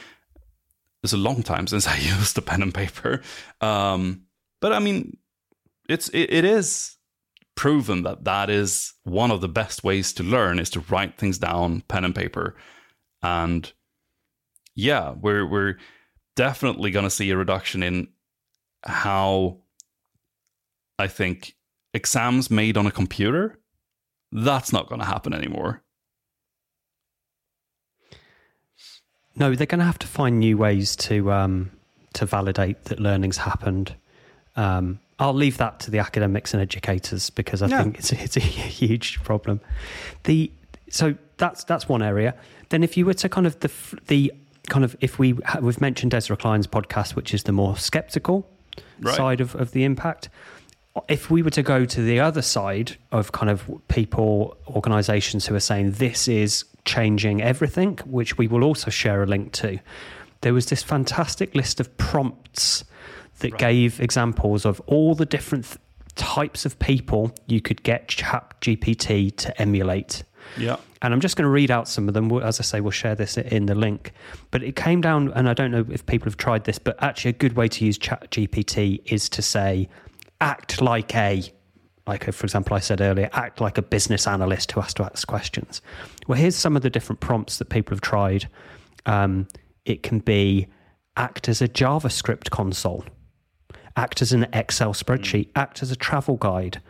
[1.03, 3.21] It's a long time since I used a pen and paper.
[3.61, 4.23] Um,
[4.61, 5.17] but I mean,
[5.89, 6.96] it's it, it is
[7.57, 11.37] proven that that is one of the best ways to learn is to write things
[11.37, 12.55] down, pen and paper.
[13.21, 13.69] And
[14.75, 15.75] yeah, we're we're
[16.37, 18.07] definitely going to see a reduction in
[18.83, 19.57] how
[20.97, 21.55] I think
[21.93, 23.59] exams made on a computer,
[24.31, 25.81] that's not going to happen anymore.
[29.35, 31.71] No, they're going to have to find new ways to um,
[32.13, 33.95] to validate that learning's happened.
[34.55, 37.83] Um, I'll leave that to the academics and educators because I yeah.
[37.83, 39.61] think it's it's a huge problem.
[40.23, 40.51] The
[40.89, 42.35] so that's that's one area.
[42.69, 43.71] Then if you were to kind of the
[44.07, 44.33] the
[44.69, 48.47] kind of if we we've mentioned Ezra Klein's podcast, which is the more skeptical
[48.99, 49.15] right.
[49.15, 50.29] side of, of the impact
[51.07, 55.55] if we were to go to the other side of kind of people, organizations who
[55.55, 59.79] are saying this is changing everything, which we will also share a link to,
[60.41, 62.83] there was this fantastic list of prompts
[63.39, 63.59] that right.
[63.59, 65.77] gave examples of all the different th-
[66.15, 70.23] types of people you could get Chat GPT to emulate.
[70.57, 70.77] Yeah.
[71.01, 72.31] And I'm just going to read out some of them.
[72.41, 74.13] As I say, we'll share this in the link.
[74.49, 77.29] But it came down, and I don't know if people have tried this, but actually,
[77.29, 79.87] a good way to use Chat GPT is to say,
[80.41, 81.43] act like a
[82.05, 85.03] like a, for example i said earlier act like a business analyst who has to
[85.03, 85.81] ask questions
[86.27, 88.47] well here's some of the different prompts that people have tried
[89.05, 89.47] um,
[89.85, 90.67] it can be
[91.15, 93.03] act as a javascript console
[93.97, 96.81] act as an excel spreadsheet act as a travel guide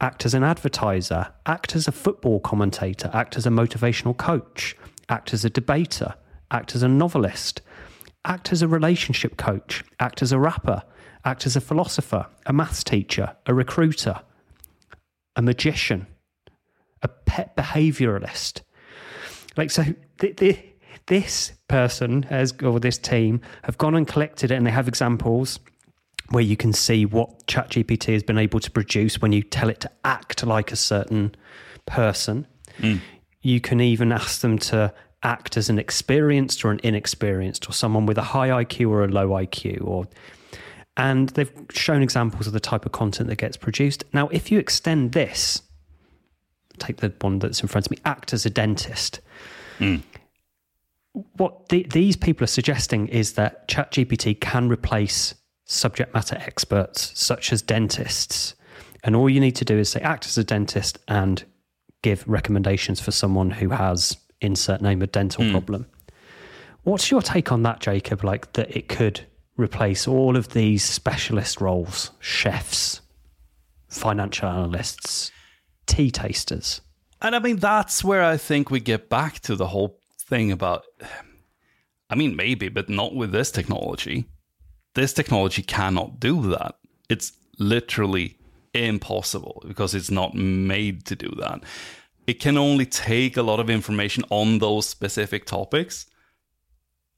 [0.00, 4.76] act as an advertiser act as a football commentator act as a motivational coach
[5.08, 6.14] act as a debater
[6.50, 7.60] act as a novelist
[8.24, 10.82] act as a relationship coach act as a rapper
[11.24, 14.20] act as a philosopher, a maths teacher, a recruiter,
[15.36, 16.06] a magician,
[17.02, 18.60] a pet behavioralist.
[19.56, 19.84] Like, so
[20.18, 20.64] th- th-
[21.06, 25.58] this person has, or this team have gone and collected it and they have examples
[26.30, 29.80] where you can see what ChatGPT has been able to produce when you tell it
[29.80, 31.34] to act like a certain
[31.86, 32.46] person.
[32.78, 33.00] Mm.
[33.42, 38.06] You can even ask them to act as an experienced or an inexperienced or someone
[38.06, 40.06] with a high IQ or a low IQ or
[40.96, 44.04] and they've shown examples of the type of content that gets produced.
[44.12, 45.62] Now, if you extend this,
[46.78, 49.20] take the one that's in front of me, act as a dentist.
[49.80, 50.02] Mm.
[51.36, 57.52] What the, these people are suggesting is that ChatGPT can replace subject matter experts such
[57.52, 58.54] as dentists.
[59.02, 61.44] And all you need to do is say, act as a dentist and
[62.02, 65.52] give recommendations for someone who has insert name a dental mm.
[65.52, 65.86] problem.
[66.82, 68.24] What's your take on that, Jacob?
[68.24, 73.00] Like that it could replace all of these specialist roles chefs,
[73.88, 75.32] financial analysts,
[75.86, 76.80] tea tasters.
[77.22, 79.98] And I mean, that's where I think we get back to the whole
[80.28, 80.84] thing about
[82.10, 84.26] I mean, maybe, but not with this technology.
[84.94, 86.76] This technology cannot do that.
[87.08, 88.38] It's literally
[88.72, 91.62] impossible because it's not made to do that.
[92.26, 96.06] It can only take a lot of information on those specific topics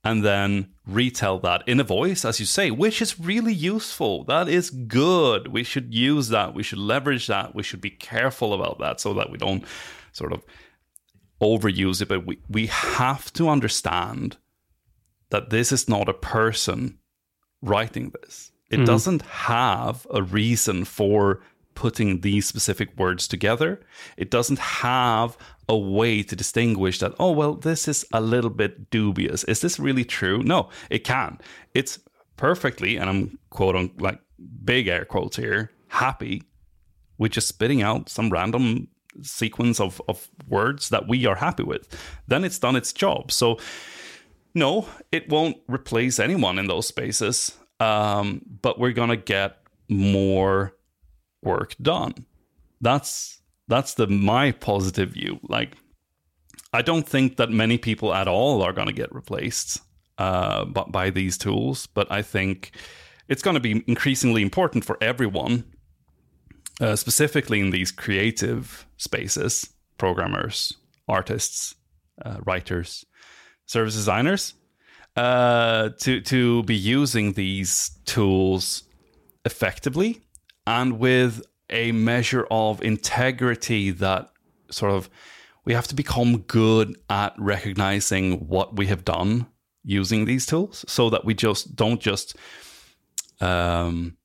[0.03, 4.25] and then retell that in a voice, as you say, which is really useful.
[4.25, 5.49] That is good.
[5.49, 6.55] We should use that.
[6.55, 7.55] We should leverage that.
[7.55, 9.65] We should be careful about that so that we don't
[10.13, 10.45] sort of
[11.41, 12.09] overuse it.
[12.09, 14.37] But we, we have to understand
[15.31, 16.99] that this is not a person
[17.63, 18.53] writing this.
[18.71, 18.85] It mm-hmm.
[18.85, 21.41] doesn't have a reason for
[21.75, 23.81] putting these specific words together.
[24.17, 25.37] It doesn't have
[25.69, 29.45] a way to distinguish that, oh, well, this is a little bit dubious.
[29.45, 30.43] Is this really true?
[30.43, 31.39] No, it can.
[31.75, 32.01] It's
[32.37, 34.21] perfectly, and I'm quoting like
[34.65, 36.43] big air quotes here, happy
[37.19, 38.89] with just spitting out some random
[39.23, 41.89] sequence of, of words that we are happy with.
[42.27, 43.33] Then it's done its job.
[43.33, 43.59] So,
[44.57, 49.59] no, it won't replace anyone in those spaces, um, but we're to get
[49.91, 50.75] more
[51.43, 52.15] work done.
[52.81, 55.41] That's that's the my positive view.
[55.43, 55.77] Like,
[56.73, 59.83] I don't think that many people at all are to get replaced
[60.17, 62.71] uh, by, by these tools, but I think
[63.29, 65.65] it's going to be increasingly important for everyone,
[66.81, 70.73] uh, specifically in these creative spaces, programmers,
[71.09, 71.75] artists,
[72.25, 73.05] uh, writers,
[73.67, 74.55] service designers,
[75.17, 78.85] uh, to to be using these tools
[79.45, 80.21] effectively
[80.67, 84.31] and with a measure of integrity that
[84.71, 85.09] sort of
[85.65, 89.47] we have to become good at recognizing what we have done
[89.85, 92.37] using these tools so that we just don't just
[93.41, 94.17] um,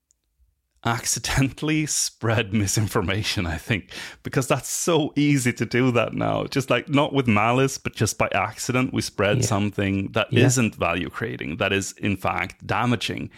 [0.84, 3.90] accidentally spread misinformation i think
[4.24, 8.18] because that's so easy to do that now just like not with malice but just
[8.18, 9.42] by accident we spread yeah.
[9.44, 10.42] something that yeah.
[10.42, 13.30] not value creating that is in fact damaging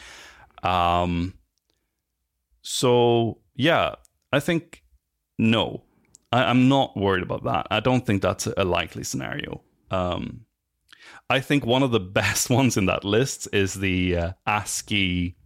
[0.65, 1.35] um,
[2.63, 3.95] so yeah,
[4.33, 4.83] I think
[5.39, 5.85] no,
[6.33, 7.67] I, am not worried about that.
[7.71, 9.63] I don't think that's a likely scenario.
[9.91, 10.47] Um,
[11.29, 15.37] I think one of the best ones in that list is the uh, ASCII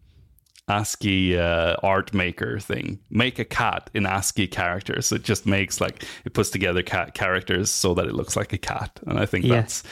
[0.68, 2.98] ASCII uh, art maker thing.
[3.10, 5.12] Make a cat in ASCII characters.
[5.12, 8.58] It just makes like it puts together cat characters so that it looks like a
[8.58, 9.56] cat, and I think yeah.
[9.56, 9.82] that's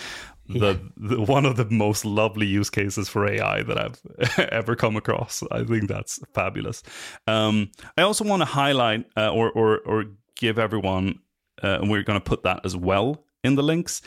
[0.48, 4.96] the, the, one of the most lovely use cases for AI that I've ever come
[4.96, 5.42] across.
[5.50, 6.82] I think that's fabulous.
[7.26, 10.04] Um, I also want to highlight uh, or, or or
[10.36, 11.20] give everyone,
[11.62, 14.02] uh, and we're going to put that as well in the links.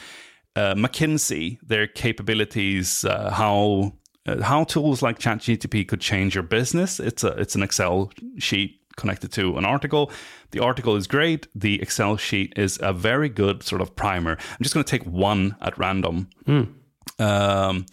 [0.56, 3.94] Uh, McKinsey, their capabilities, uh, how
[4.38, 7.00] how tools like ChatGTP could change your business.
[7.00, 10.12] It's a it's an Excel sheet connected to an article.
[10.52, 11.48] The article is great.
[11.56, 14.32] The Excel sheet is a very good sort of primer.
[14.32, 16.30] I'm just going to take one at random.
[16.46, 16.74] Mm.
[17.18, 17.86] Um,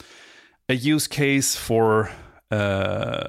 [0.69, 2.11] a use case for
[2.51, 3.29] uh,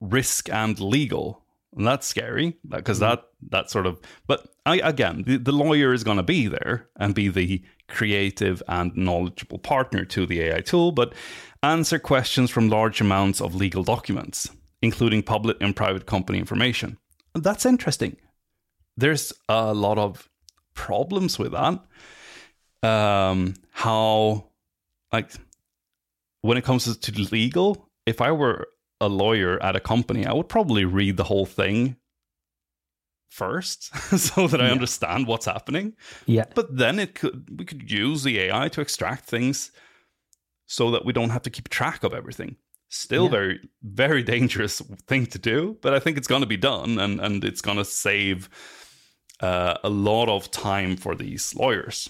[0.00, 1.42] risk and legal.
[1.76, 3.00] And that's scary because mm.
[3.00, 4.00] that that sort of.
[4.26, 8.62] But I, again, the, the lawyer is going to be there and be the creative
[8.68, 11.14] and knowledgeable partner to the AI tool, but
[11.62, 14.50] answer questions from large amounts of legal documents
[14.82, 16.98] including public and private company information.
[17.34, 18.16] That's interesting.
[18.96, 20.28] There's a lot of
[20.74, 21.80] problems with that.
[22.82, 24.48] Um, how,
[25.12, 25.30] like,
[26.40, 28.68] when it comes to legal, if I were
[29.00, 31.96] a lawyer at a company, I would probably read the whole thing
[33.28, 34.72] first so that I yeah.
[34.72, 35.94] understand what's happening.
[36.26, 36.44] Yeah.
[36.54, 39.70] But then it could we could use the AI to extract things
[40.70, 42.54] so that we don't have to keep track of everything.
[42.88, 43.30] Still yeah.
[43.30, 47.20] very, very dangerous thing to do, but I think it's going to be done, and
[47.20, 48.48] and it's going to save
[49.40, 52.08] uh, a lot of time for these lawyers.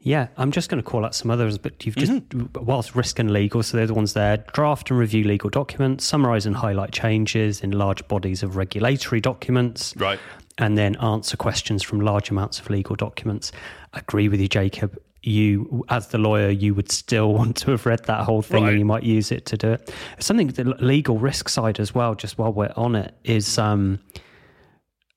[0.00, 2.64] Yeah, I'm just going to call out some others, but you've just, mm-hmm.
[2.64, 6.46] whilst risk and legal, so they're the ones there draft and review legal documents, summarize
[6.46, 9.94] and highlight changes in large bodies of regulatory documents.
[9.96, 10.18] Right.
[10.56, 13.52] And then answer questions from large amounts of legal documents.
[13.92, 17.86] I agree with you, Jacob you, as the lawyer, you would still want to have
[17.86, 18.70] read that whole thing right.
[18.70, 19.92] and you might use it to do it.
[20.18, 23.98] Something the legal risk side as well, just while we're on it, is um,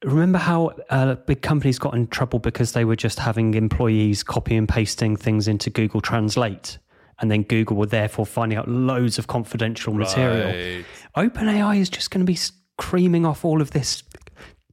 [0.03, 4.55] remember how uh, big companies got in trouble because they were just having employees copy
[4.55, 6.80] and pasting things into Google Translate?
[7.22, 10.47] And then Google were therefore finding out loads of confidential material.
[10.47, 10.86] Right.
[11.18, 12.39] OpenAI is just going to be
[12.78, 14.01] creaming off all of this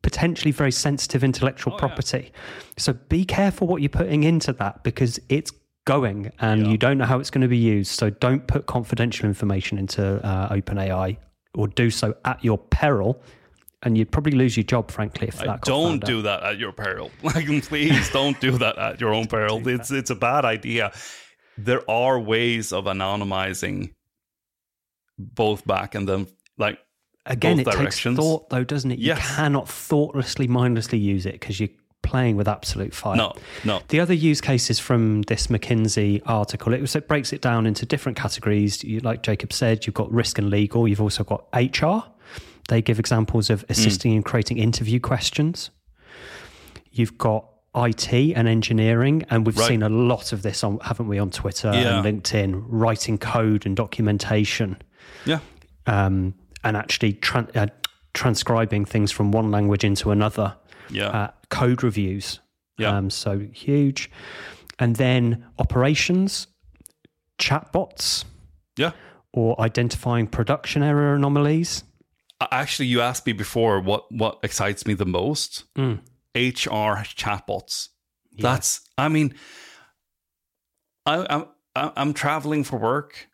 [0.06, 2.30] potentially very sensitive intellectual oh, property.
[2.32, 2.40] Yeah.
[2.78, 5.50] So be careful what you're putting into that because it's
[5.84, 6.68] going and yeah.
[6.68, 7.90] you don't know how it's going to be used.
[7.90, 11.16] So don't put confidential information into uh, OpenAI
[11.56, 13.20] or do so at your peril.
[13.82, 15.62] And you'd probably lose your job, frankly, if that.
[15.62, 17.10] don't do that at your peril.
[17.24, 19.66] Like, please don't do that at your own peril.
[19.66, 20.92] It's it's a bad idea.
[21.58, 23.92] there are ways of anonymizing
[25.18, 26.26] both back and then
[26.58, 26.78] like
[27.26, 28.16] again it directions.
[28.16, 29.18] takes thought though doesn't it yes.
[29.18, 31.68] you cannot thoughtlessly mindlessly use it because you're
[32.02, 33.32] playing with absolute fire no
[33.64, 37.66] no the other use cases from this mckinsey article it, was, it breaks it down
[37.66, 41.44] into different categories you, like jacob said you've got risk and legal you've also got
[41.52, 42.08] hr
[42.68, 44.16] they give examples of assisting mm.
[44.16, 45.70] in creating interview questions
[46.92, 47.46] you've got
[47.76, 49.68] IT and engineering, and we've right.
[49.68, 52.02] seen a lot of this on, haven't we, on Twitter yeah.
[52.02, 54.80] and LinkedIn, writing code and documentation.
[55.26, 55.40] Yeah.
[55.86, 56.34] Um,
[56.66, 57.16] and actually
[57.54, 57.68] uh,
[58.12, 60.56] transcribing things from one language into another.
[60.90, 61.08] Yeah.
[61.08, 62.40] Uh, code reviews.
[62.76, 62.96] Yeah.
[62.96, 64.10] Um, so huge.
[64.80, 66.48] And then operations,
[67.38, 68.24] chatbots.
[68.76, 68.90] Yeah.
[69.32, 71.84] Or identifying production error anomalies.
[72.50, 75.64] Actually, you asked me before what what excites me the most.
[75.76, 76.00] Mm.
[76.34, 77.90] HR chatbots.
[78.32, 78.42] Yeah.
[78.42, 79.34] That's, I mean,
[81.06, 83.28] I, I'm I'm traveling for work,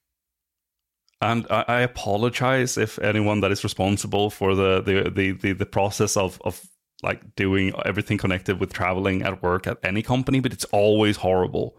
[1.22, 5.66] and I, I, apologize if anyone that is responsible for the the the the, the
[5.66, 6.60] process of of
[7.02, 11.76] like doing everything connected with traveling at work at any company, but it's always horrible.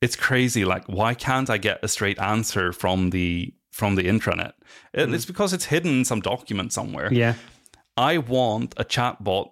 [0.00, 0.64] It's crazy.
[0.64, 4.52] Like, why can't I get a straight answer from the from the intranet?
[4.94, 5.14] Mm.
[5.14, 7.12] It's because it's hidden in some document somewhere.
[7.12, 7.34] Yeah.
[7.96, 9.50] I want a chatbot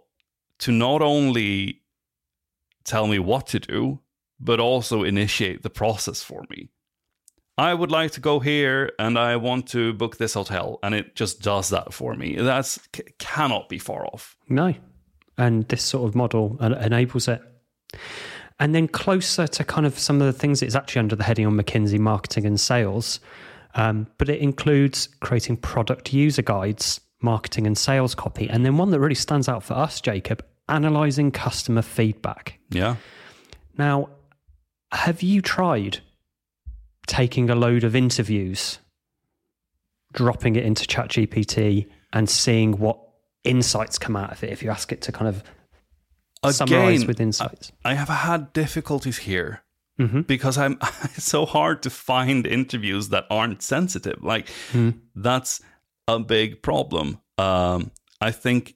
[0.61, 1.83] to not only
[2.85, 4.01] tell me what to do,
[4.39, 6.71] but also initiate the process for me.
[7.59, 11.17] I would like to go here and I want to book this hotel, and it
[11.17, 12.37] just does that for me.
[12.37, 12.77] That
[13.19, 14.37] cannot be far off.
[14.49, 14.75] No.
[15.39, 17.41] And this sort of model enables it.
[18.59, 21.47] And then closer to kind of some of the things it's actually under the heading
[21.47, 23.21] on McKinsey marketing and sales,
[23.75, 28.49] um, but it includes creating product user guides marketing and sales copy.
[28.49, 32.59] And then one that really stands out for us, Jacob, analyzing customer feedback.
[32.71, 32.97] Yeah.
[33.77, 34.09] Now,
[34.93, 36.01] have you tried
[37.07, 38.79] taking a load of interviews,
[40.13, 42.99] dropping it into ChatGPT, and seeing what
[43.45, 45.43] insights come out of it if you ask it to kind of
[46.43, 47.73] Again, summarize with insights?
[47.85, 49.63] I have had difficulties here.
[49.99, 50.23] Mm-hmm.
[50.23, 54.23] Because I'm it's so hard to find interviews that aren't sensitive.
[54.23, 54.99] Like mm.
[55.15, 55.63] that's
[56.07, 57.19] a big problem.
[57.39, 57.91] Um,
[58.21, 58.75] I think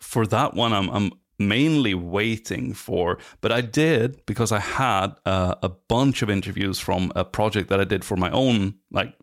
[0.00, 1.12] for that one, I'm, I'm
[1.48, 7.12] mainly waiting for, but I did because I had uh, a bunch of interviews from
[7.14, 9.14] a project that I did for my own, like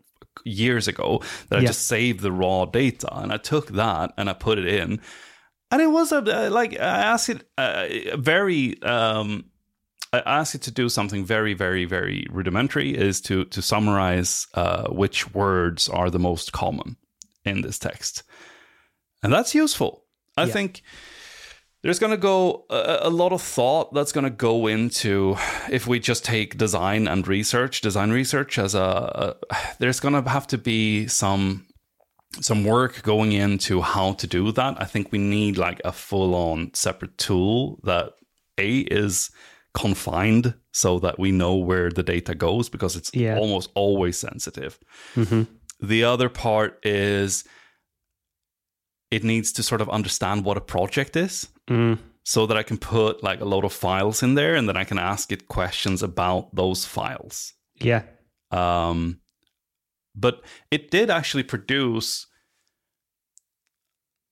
[0.44, 4.32] years ago, that I just saved the raw data and I took that and I
[4.32, 5.00] put it in.
[5.70, 9.44] And it was a uh, like I asked it uh, very um,
[10.12, 12.96] I asked it to do something very, very, very rudimentary.
[12.96, 16.96] Is to to summarize uh, which words are the most common
[17.44, 18.24] in this text.
[19.22, 20.04] And that's useful.
[20.36, 20.52] I yeah.
[20.52, 20.82] think
[21.82, 25.36] there's going to go a, a, lot of thought that's going to go into
[25.70, 30.28] if we just take design and research, design research as a, a there's going to
[30.30, 31.66] have to be some
[32.40, 34.80] some work going into how to do that.
[34.80, 38.12] I think we need like a full on separate tool that
[38.56, 39.30] a is
[39.74, 43.36] confined so that we know where the data goes because it's yeah.
[43.36, 44.78] almost always sensitive.
[45.16, 45.42] Mm-hmm.
[45.84, 47.44] The other part is
[49.10, 51.98] it needs to sort of understand what a project is mm.
[52.24, 54.84] so that I can put like a load of files in there and then I
[54.84, 57.54] can ask it questions about those files.
[57.80, 58.02] Yeah.
[58.50, 59.20] Um,
[60.14, 62.26] but it did actually produce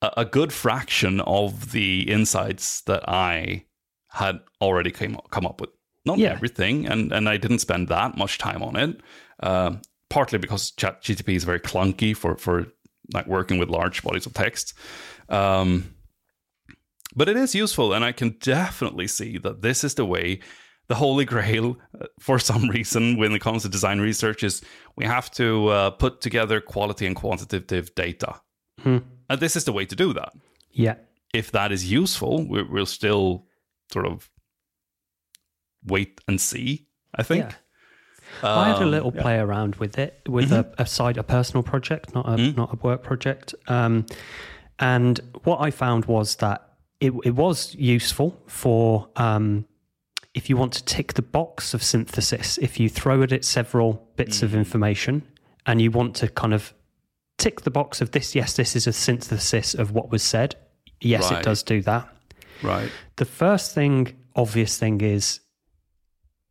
[0.03, 3.65] a, a good fraction of the insights that I
[4.11, 5.71] had already came come up with.
[6.05, 6.33] Not yeah.
[6.33, 9.01] everything, and and I didn't spend that much time on it.
[9.41, 9.77] Uh,
[10.09, 12.67] partly because Chat GTP is very clunky for for
[13.13, 14.75] like working with large bodies of text.
[15.29, 15.95] Um,
[17.15, 20.41] but it is useful, and I can definitely see that this is the way.
[20.89, 24.63] The holy grail, uh, for some reason, when it comes to design research, is
[24.97, 28.41] we have to uh, put together quality and quantitative data.
[28.81, 28.99] Hmm.
[29.29, 30.33] And this is the way to do that.
[30.71, 30.95] Yeah.
[31.35, 33.47] If that is useful, we'll still
[33.93, 34.31] sort of
[35.85, 36.87] wait and see.
[37.15, 37.45] I think.
[37.51, 37.57] Yeah.
[38.43, 39.23] Um, I had a um, little yeah.
[39.23, 40.71] play around with it with mm-hmm.
[40.79, 43.55] a, a, side, a personal project, not a mm not a work project.
[43.69, 44.07] Um,
[44.79, 46.68] and what I found was that
[47.01, 49.67] it, it was useful for um,
[50.35, 52.59] if you want to tick the box of synthesis.
[52.59, 55.23] If you throw at it several bits mm of information
[55.67, 56.75] and you want to kind of
[57.37, 60.57] tick the box of this, yes, this is a synthesis of what was said.
[61.01, 61.41] Yes, right.
[61.41, 62.09] it does do that.
[62.63, 62.91] Right.
[63.17, 65.41] The first thing, obvious thing, is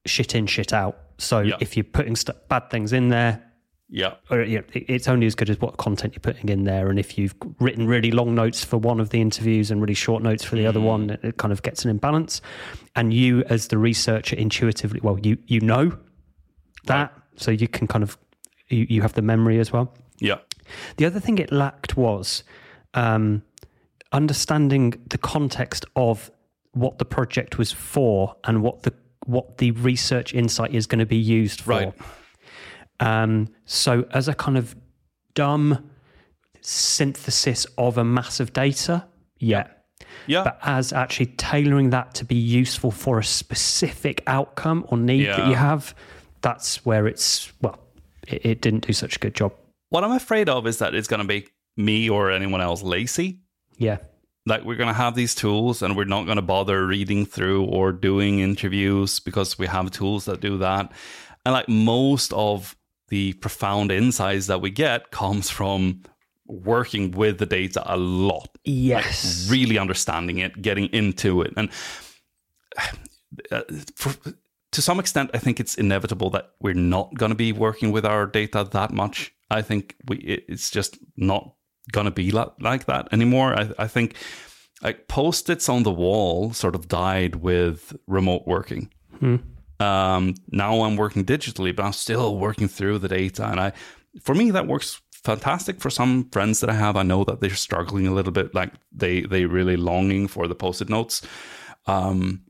[0.06, 1.56] shit in, shit out so yeah.
[1.60, 3.44] if you're putting st- bad things in there,
[3.90, 6.90] yeah, or, you know, it's only as good as what content you're putting in there.
[6.90, 10.22] And if you've written really long notes for one of the interviews and really short
[10.22, 10.70] notes for the mm.
[10.70, 12.42] other one, it, it kind of gets an imbalance.
[12.96, 15.98] And you, as the researcher, intuitively, well, you you know
[16.86, 17.22] That right.
[17.36, 18.18] so you can kind of
[18.70, 19.94] you, you have the memory as well.
[20.20, 20.40] Yeah.
[20.98, 22.44] The other thing it lacked was
[22.94, 23.44] um,
[24.12, 26.32] understanding the context of
[26.74, 28.94] what the project was for and what the
[29.26, 31.72] what the research insight is going to be used for.
[31.72, 31.94] Right.
[33.00, 34.76] Um, so as a kind of
[35.34, 35.90] dumb
[36.62, 39.06] synthesis of a mass of data,
[39.40, 39.68] yeah.
[40.26, 40.44] Yeah.
[40.44, 45.38] But as actually tailoring that to be useful for a specific outcome or need yeah.
[45.38, 45.96] that you have,
[46.42, 47.80] that's where it's well,
[48.28, 49.54] it, it didn't do such a good job.
[49.90, 53.40] What I'm afraid of is that it's going to make me or anyone else lazy.
[53.78, 53.98] Yeah.
[54.46, 57.66] Like we're going to have these tools and we're not going to bother reading through
[57.66, 60.92] or doing interviews because we have tools that do that.
[61.46, 62.76] And like most of
[63.10, 66.02] the profound insights that we get comes from
[66.46, 68.50] working with the data a lot.
[68.64, 69.46] Yes.
[69.46, 71.54] Like really understanding it, getting into it.
[71.58, 71.70] And
[73.52, 73.62] uh,
[73.96, 74.14] for,
[74.72, 78.06] to some extent, I think it's inevitable that we're not going to be working with
[78.06, 79.34] our data that much.
[79.50, 81.54] I think we it's just not
[81.92, 83.58] going to be like that anymore.
[83.58, 84.16] I, I think
[84.84, 88.92] like post-its on the wall sort of died with remote working.
[89.20, 89.38] Hmm.
[89.80, 93.74] Um, now I'm working digitally, but I'm still working through the data, and I,
[94.24, 95.80] for me, that works fantastic.
[95.80, 98.74] For some friends that I have, I know that they're struggling a little bit, like
[98.92, 101.22] they they really longing for the post-it notes.
[101.86, 102.42] Um,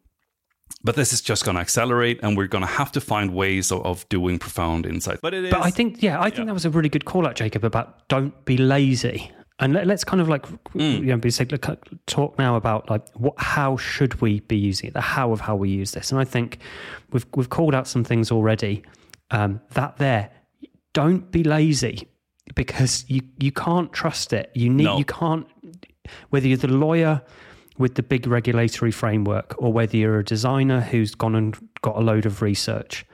[0.83, 3.71] but this is just going to accelerate, and we're going to have to find ways
[3.71, 5.19] of, of doing profound insight.
[5.21, 5.51] But it is.
[5.51, 6.45] But I think, yeah, I think yeah.
[6.45, 9.31] that was a really good call out, Jacob, about don't be lazy.
[9.59, 10.43] And let, us kind of like
[10.73, 10.99] mm.
[10.99, 11.67] you know, be say, look,
[12.05, 15.55] talk now about like what, how should we be using it, the how of how
[15.55, 16.11] we use this.
[16.11, 16.59] And I think
[17.11, 18.83] we've we've called out some things already.
[19.31, 20.29] Um, that there,
[20.93, 22.07] don't be lazy
[22.55, 24.51] because you you can't trust it.
[24.53, 24.97] You need no.
[24.97, 25.47] you can't
[26.29, 27.21] whether you're the lawyer
[27.77, 31.99] with the big regulatory framework or whether you're a designer who's gone and got a
[31.99, 33.05] load of research.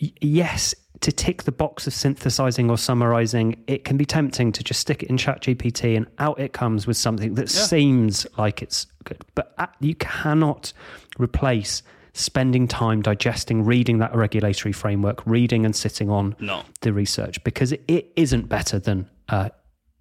[0.00, 4.64] Y- yes, to tick the box of synthesizing or summarizing, it can be tempting to
[4.64, 7.62] just stick it in ChatGPT and out it comes with something that yeah.
[7.62, 9.24] seems like it's good.
[9.34, 10.72] But you cannot
[11.18, 11.82] replace
[12.12, 16.62] spending time digesting, reading that regulatory framework, reading and sitting on no.
[16.80, 19.50] the research because it isn't better than uh,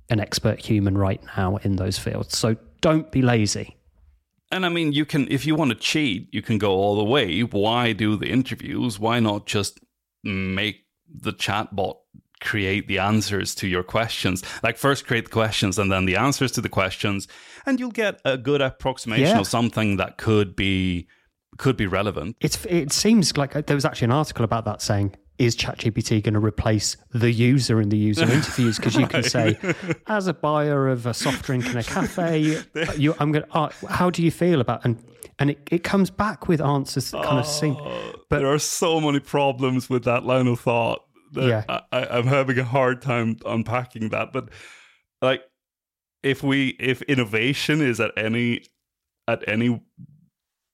[0.10, 2.38] an expert human right now in those fields.
[2.38, 3.76] So don't be lazy.
[4.52, 7.04] And I mean, you can, if you want to cheat, you can go all the
[7.04, 7.42] way.
[7.42, 8.98] Why do the interviews?
[8.98, 9.80] Why not just
[10.24, 11.98] make the chatbot
[12.42, 14.44] create the answers to your questions?
[14.64, 17.28] Like, first create the questions and then the answers to the questions,
[17.66, 19.40] and you'll get a good approximation yeah.
[19.40, 21.08] of something that could be
[21.58, 22.36] could be relevant.
[22.42, 26.24] It's it seems like uh, there was actually an article about that saying is ChatGPT
[26.24, 28.78] going to replace the user in the user interviews?
[28.78, 29.58] Because you can say,
[30.08, 32.64] as a buyer of a soft drink in a cafe,
[32.98, 33.46] you, I'm going.
[33.46, 33.72] to.
[33.90, 35.04] how do you feel about and
[35.40, 37.76] and it, it comes back with answers that kind of seem.
[37.80, 41.02] Oh, but there are so many problems with that line of thought.
[41.34, 44.32] yeah, I, I'm having a hard time unpacking that.
[44.32, 44.50] But
[45.22, 45.44] like,
[46.24, 48.64] if we if innovation is at any
[49.28, 49.82] at any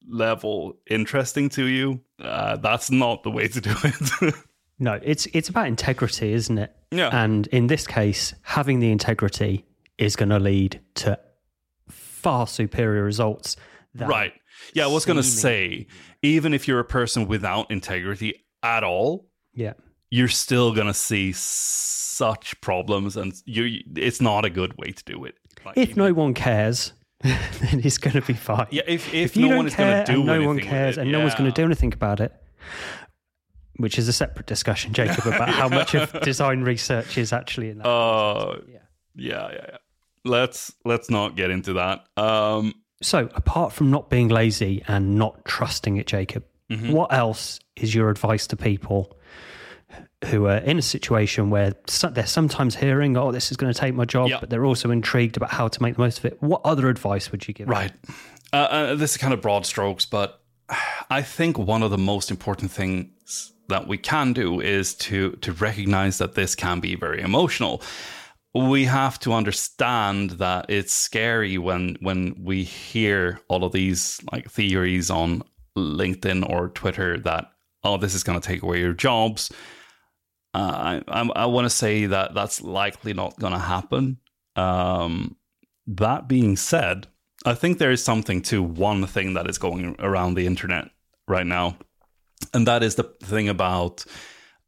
[0.07, 4.35] level interesting to you, uh, that's not the way to do it.
[4.81, 6.75] No, it's it's about integrity, isn't it?
[6.89, 7.09] Yeah.
[7.13, 9.63] And in this case, having the integrity
[9.99, 11.19] is going to lead to
[11.87, 13.55] far superior results.
[13.95, 14.33] Right.
[14.73, 15.85] Yeah, I was going to say,
[16.23, 19.73] even if you're a person without integrity at all, yeah,
[20.09, 25.03] you're still going to see such problems, and you it's not a good way to
[25.03, 25.35] do it.
[25.63, 28.65] Like, if no one cares, then it's going to be fine.
[28.71, 31.11] Yeah, if if, if no one is going to do no one cares, it, and
[31.11, 31.17] yeah.
[31.17, 32.33] no one's going to do anything about it,
[33.81, 35.53] which is a separate discussion, Jacob, about yeah.
[35.53, 37.87] how much of design research is actually in that.
[37.87, 38.77] Uh, yeah.
[39.15, 39.77] yeah, yeah, yeah.
[40.23, 42.05] Let's let's not get into that.
[42.15, 46.91] Um, so, apart from not being lazy and not trusting it, Jacob, mm-hmm.
[46.91, 49.17] what else is your advice to people
[50.25, 51.73] who are in a situation where
[52.11, 54.41] they're sometimes hearing, "Oh, this is going to take my job," yep.
[54.41, 56.41] but they're also intrigued about how to make the most of it?
[56.41, 57.67] What other advice would you give?
[57.67, 57.91] Right.
[58.53, 60.41] Uh, uh, this is kind of broad strokes, but
[61.09, 65.51] I think one of the most important things that we can do is to to
[65.53, 67.81] recognize that this can be very emotional.
[68.53, 74.49] We have to understand that it's scary when when we hear all of these like
[74.49, 75.43] theories on
[75.77, 77.51] LinkedIn or Twitter that
[77.83, 79.51] oh this is going to take away your jobs.
[80.53, 84.17] Uh, I I, I want to say that that's likely not going to happen.
[84.55, 85.37] Um,
[85.87, 87.07] that being said,
[87.45, 90.89] I think there is something to one thing that is going around the internet
[91.27, 91.77] right now
[92.53, 94.05] and that is the thing about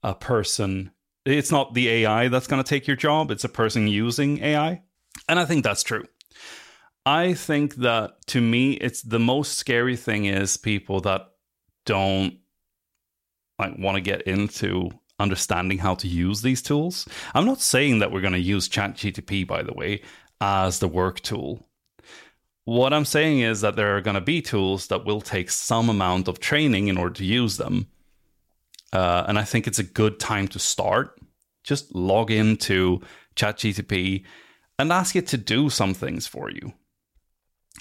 [0.01, 0.91] a person.
[1.25, 4.81] It's not the AI that's going to take your job, it's a person using AI.
[5.27, 6.05] And I think that's true.
[7.05, 11.21] I think that to me, it's the most scary thing is people that
[11.85, 12.37] don't
[13.59, 17.07] like want to get into understanding how to use these tools.
[17.33, 20.01] I'm not saying that we're going to use ChatGTP, by the way,
[20.41, 21.67] as the work tool.
[22.65, 25.89] What I'm saying is that there are going to be tools that will take some
[25.89, 27.87] amount of training in order to use them.
[28.93, 31.19] Uh, and I think it's a good time to start.
[31.63, 33.01] Just log into
[33.35, 34.23] ChatGTP
[34.79, 36.73] and ask it to do some things for you.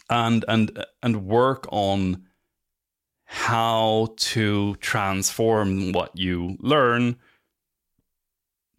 [0.09, 2.25] And and and work on
[3.33, 7.17] how to transform what you learn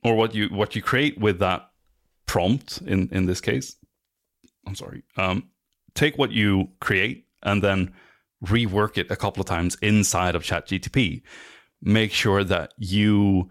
[0.04, 1.70] or what you what you create with that
[2.28, 3.76] prompt in in this case
[4.68, 5.50] i'm sorry um,
[5.96, 7.94] take what you create and then
[8.46, 11.22] rework it a couple of times inside of ChatGTP.
[11.82, 13.50] Make sure that you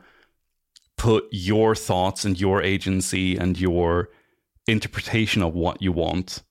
[0.96, 4.10] put your thoughts and your agency and your
[4.66, 6.42] interpretation of what you want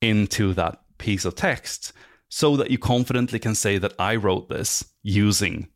[0.00, 1.92] into that piece of text
[2.28, 5.68] so that you confidently can say that I wrote this using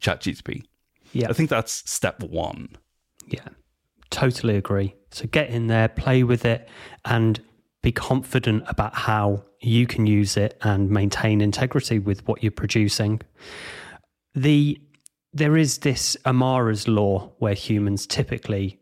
[0.00, 0.64] ChatGPT.
[1.12, 1.28] Yeah.
[1.30, 2.68] I think that's step one.
[3.26, 3.48] Yeah,
[4.10, 4.94] totally agree.
[5.10, 6.68] So get in there, play with it,
[7.04, 7.40] and
[7.86, 13.20] be confident about how you can use it and maintain integrity with what you're producing.
[14.34, 14.80] The
[15.32, 18.80] there is this Amara's law where humans typically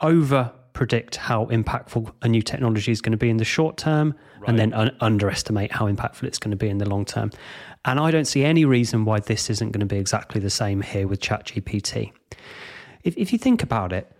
[0.00, 4.14] over predict how impactful a new technology is going to be in the short term
[4.38, 4.50] right.
[4.50, 7.32] and then un- underestimate how impactful it's going to be in the long term.
[7.84, 10.80] And I don't see any reason why this isn't going to be exactly the same
[10.82, 12.12] here with ChatGPT.
[13.02, 14.12] If, if you think about it,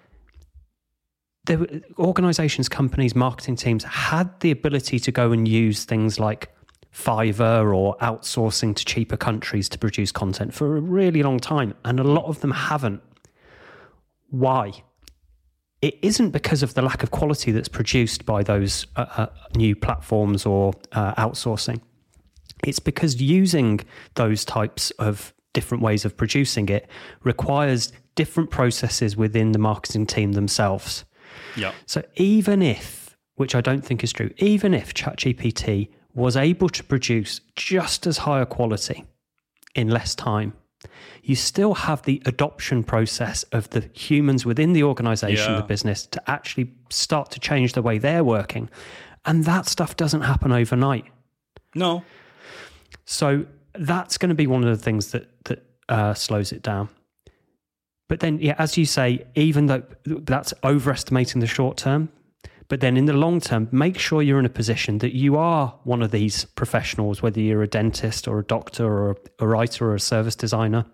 [1.56, 1.68] were
[1.98, 6.54] organizations, companies, marketing teams had the ability to go and use things like
[6.92, 11.74] Fiverr or outsourcing to cheaper countries to produce content for a really long time.
[11.84, 13.02] And a lot of them haven't.
[14.30, 14.82] Why?
[15.80, 19.76] it isn't because of the lack of quality that's produced by those uh, uh, new
[19.76, 21.80] platforms or uh, outsourcing.
[22.64, 23.80] It's because using
[24.14, 26.88] those types of different ways of producing it
[27.22, 31.04] requires different processes within the marketing team themselves.
[31.56, 31.72] Yeah.
[31.86, 36.84] So even if, which I don't think is true, even if ChatGPT was able to
[36.84, 39.04] produce just as high a quality
[39.74, 40.54] in less time,
[41.22, 45.60] you still have the adoption process of the humans within the organization, yeah.
[45.60, 48.70] the business, to actually start to change the way they're working.
[49.24, 51.04] And that stuff doesn't happen overnight.
[51.74, 52.02] No.
[53.04, 56.88] So that's going to be one of the things that that uh, slows it down.
[58.08, 62.08] But then, yeah, as you say, even though that's overestimating the short term,
[62.68, 65.74] but then in the long term, make sure you're in a position that you are
[65.84, 69.94] one of these professionals, whether you're a dentist or a doctor or a writer or
[69.94, 70.84] a service designer,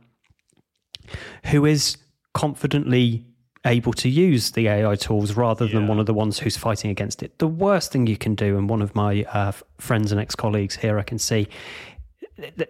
[1.46, 1.96] who is
[2.32, 3.26] confidently
[3.66, 5.88] able to use the AI tools rather than yeah.
[5.88, 7.38] one of the ones who's fighting against it.
[7.38, 10.76] The worst thing you can do, and one of my uh, friends and ex colleagues
[10.76, 11.48] here I can see,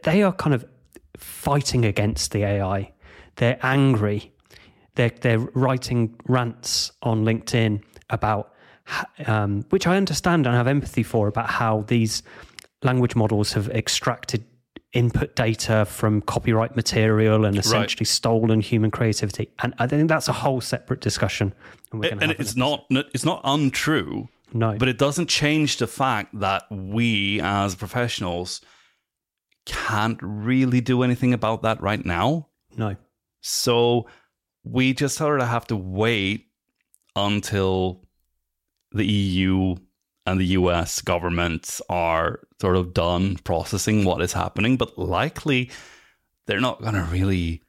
[0.02, 0.64] they are kind of
[1.16, 2.92] fighting against the AI.
[3.36, 4.32] They're angry.
[4.94, 8.54] They're, they're writing rants on LinkedIn about,
[9.26, 12.22] um, which I understand and have empathy for, about how these
[12.82, 14.44] language models have extracted
[14.92, 18.06] input data from copyright material and essentially right.
[18.06, 19.50] stolen human creativity.
[19.58, 21.52] And I think that's a whole separate discussion.
[21.92, 24.28] And, and it's not it's not untrue.
[24.52, 24.76] No.
[24.78, 28.60] But it doesn't change the fact that we as professionals
[29.66, 32.48] can't really do anything about that right now.
[32.76, 32.94] No.
[33.40, 34.06] So
[34.64, 36.48] we just sort of have to wait
[37.14, 38.02] until
[38.92, 39.76] the EU
[40.26, 45.70] and the US governments are sort of done processing what is happening, but likely
[46.46, 47.62] they're not going to really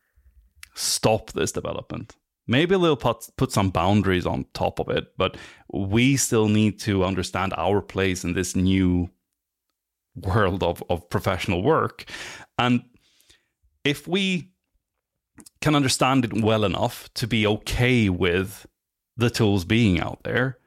[0.74, 2.16] stop this development.
[2.48, 5.36] Maybe they'll put, put some boundaries on top of it, but
[5.74, 9.10] we still need to understand our place in this new
[10.16, 12.06] world of, of professional work.
[12.58, 12.84] And
[13.84, 14.52] if we
[15.62, 18.66] can understand it well enough to be okay with
[19.18, 20.58] the tools being out there,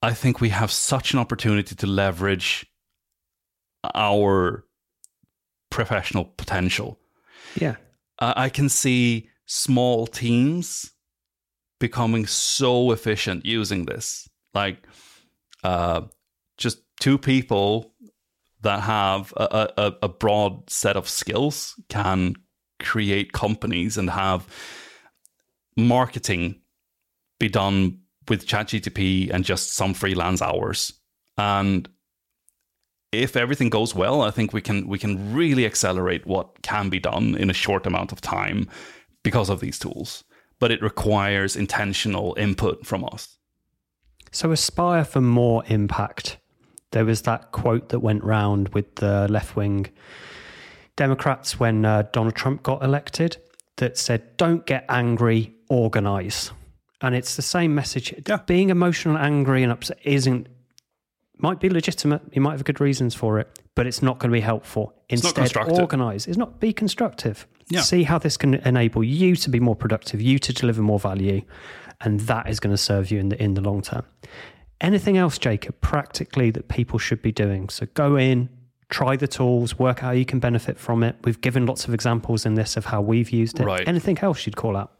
[0.00, 2.66] I think we have such an opportunity to leverage
[3.94, 4.64] our
[5.70, 6.98] professional potential.
[7.54, 7.76] Yeah.
[8.18, 10.92] I can see small teams
[11.80, 14.28] becoming so efficient using this.
[14.54, 14.86] Like
[15.64, 16.02] uh,
[16.56, 17.94] just two people
[18.62, 22.36] that have a, a, a broad set of skills can
[22.82, 24.46] create companies and have
[25.76, 26.60] marketing
[27.38, 30.92] be done with ChatGTP and just some freelance hours.
[31.36, 31.88] And
[33.10, 36.98] if everything goes well, I think we can we can really accelerate what can be
[36.98, 38.68] done in a short amount of time
[39.22, 40.24] because of these tools.
[40.58, 43.38] But it requires intentional input from us.
[44.30, 46.38] So aspire for more impact.
[46.92, 49.88] There was that quote that went round with the left wing
[51.02, 53.36] Democrats when uh, Donald Trump got elected
[53.78, 56.52] that said, "Don't get angry, organize."
[57.00, 58.14] And it's the same message.
[58.28, 58.36] Yeah.
[58.46, 60.46] Being emotional, angry, and upset isn't
[61.38, 62.22] might be legitimate.
[62.32, 64.94] You might have good reasons for it, but it's not going to be helpful.
[65.08, 66.28] Instead, organize.
[66.28, 67.48] It's not be constructive.
[67.68, 67.80] Yeah.
[67.80, 71.42] See how this can enable you to be more productive, you to deliver more value,
[72.00, 74.04] and that is going to serve you in the in the long term.
[74.80, 77.70] Anything else, Jacob, practically that people should be doing?
[77.70, 78.48] So go in,
[78.92, 81.16] try the tools, work out how you can benefit from it.
[81.24, 83.64] We've given lots of examples in this of how we've used it.
[83.64, 83.86] Right.
[83.88, 84.92] Anything else you'd call out?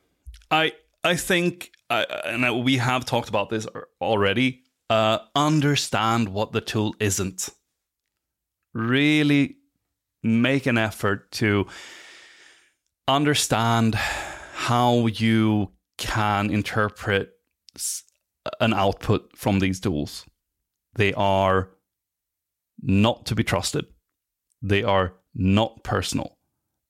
[0.50, 0.72] I
[1.04, 3.66] I think, uh, and we have talked about this
[4.00, 4.62] already.
[4.88, 7.50] Uh, understand what the tool isn't.
[8.74, 9.56] Really
[10.22, 11.66] make an effort to
[13.08, 17.32] understand how you can interpret
[18.60, 20.24] an output from these tools.
[20.94, 21.70] They are
[22.82, 23.86] not to be trusted.
[24.60, 26.38] They are not personal.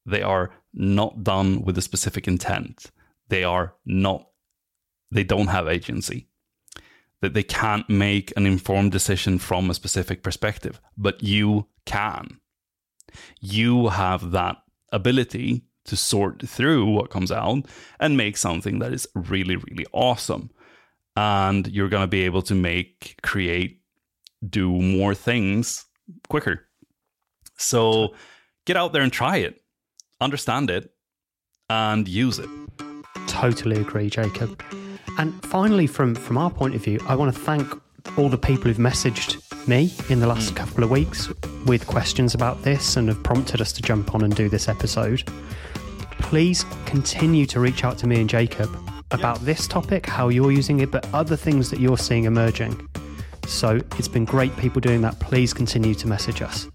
[0.04, 2.86] They are not done with a specific intent.
[3.28, 4.28] They are not,
[5.10, 6.28] they don't have agency.
[7.20, 12.40] That they can't make an informed decision from a specific perspective, but you can.
[13.40, 14.56] You have that
[14.90, 17.66] ability to sort through what comes out
[18.00, 20.50] and make something that is really, really awesome.
[21.14, 23.81] And you're going to be able to make, create,
[24.48, 25.84] do more things
[26.28, 26.68] quicker.
[27.58, 28.14] So
[28.66, 29.60] get out there and try it,
[30.20, 30.90] understand it,
[31.68, 32.48] and use it.
[33.26, 34.62] Totally agree, Jacob.
[35.18, 37.72] And finally, from from our point of view, I want to thank
[38.16, 39.38] all the people who've messaged
[39.68, 40.56] me in the last mm.
[40.56, 41.28] couple of weeks
[41.66, 45.22] with questions about this and have prompted us to jump on and do this episode.
[46.18, 48.70] Please continue to reach out to me and Jacob
[49.10, 49.46] about yeah.
[49.46, 52.88] this topic, how you're using it, but other things that you're seeing emerging.
[53.46, 55.18] So it's been great people doing that.
[55.20, 56.68] Please continue to message us.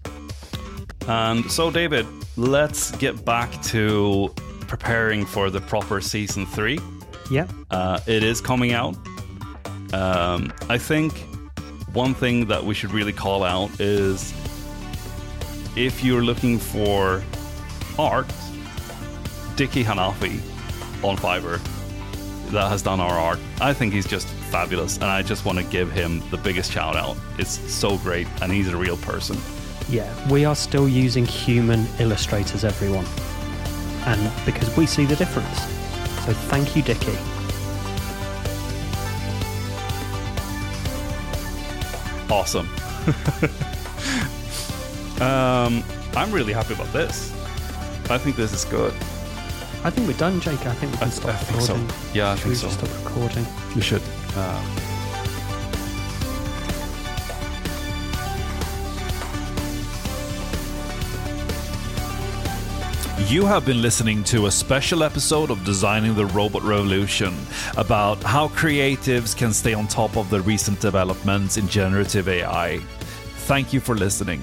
[1.06, 2.06] And so, David,
[2.36, 4.32] let's get back to
[4.66, 6.78] preparing for the proper season three.
[7.30, 7.46] Yeah.
[7.70, 8.96] Uh, it is coming out.
[9.92, 11.18] Um, I think
[11.92, 14.34] one thing that we should really call out is
[15.76, 17.22] if you're looking for
[17.98, 18.26] art,
[19.56, 20.40] Dickie Hanafi
[21.02, 21.60] on Fiverr
[22.50, 23.38] that has done our art.
[23.60, 26.96] I think he's just fabulous, and I just want to give him the biggest shout
[26.96, 27.16] out.
[27.38, 29.36] It's so great, and he's a real person.
[29.88, 33.06] Yeah, we are still using human illustrators, everyone,
[34.06, 35.60] and because we see the difference.
[36.24, 37.16] So thank you, Dickie.
[42.30, 42.68] Awesome.
[45.22, 45.82] um,
[46.14, 47.32] I'm really happy about this.
[48.10, 48.92] I think this is good.
[49.84, 50.66] I think we're done, Jake.
[50.66, 51.88] I think we can I, stop I recording.
[51.88, 51.94] So.
[52.12, 52.68] Yeah, I should think we so.
[52.68, 53.46] Stop recording.
[53.74, 54.02] We should.
[54.38, 54.78] Uh,
[63.26, 67.36] You have been listening to a special episode of Designing the Robot Revolution
[67.76, 72.78] about how creatives can stay on top of the recent developments in generative AI.
[73.48, 74.42] Thank you for listening.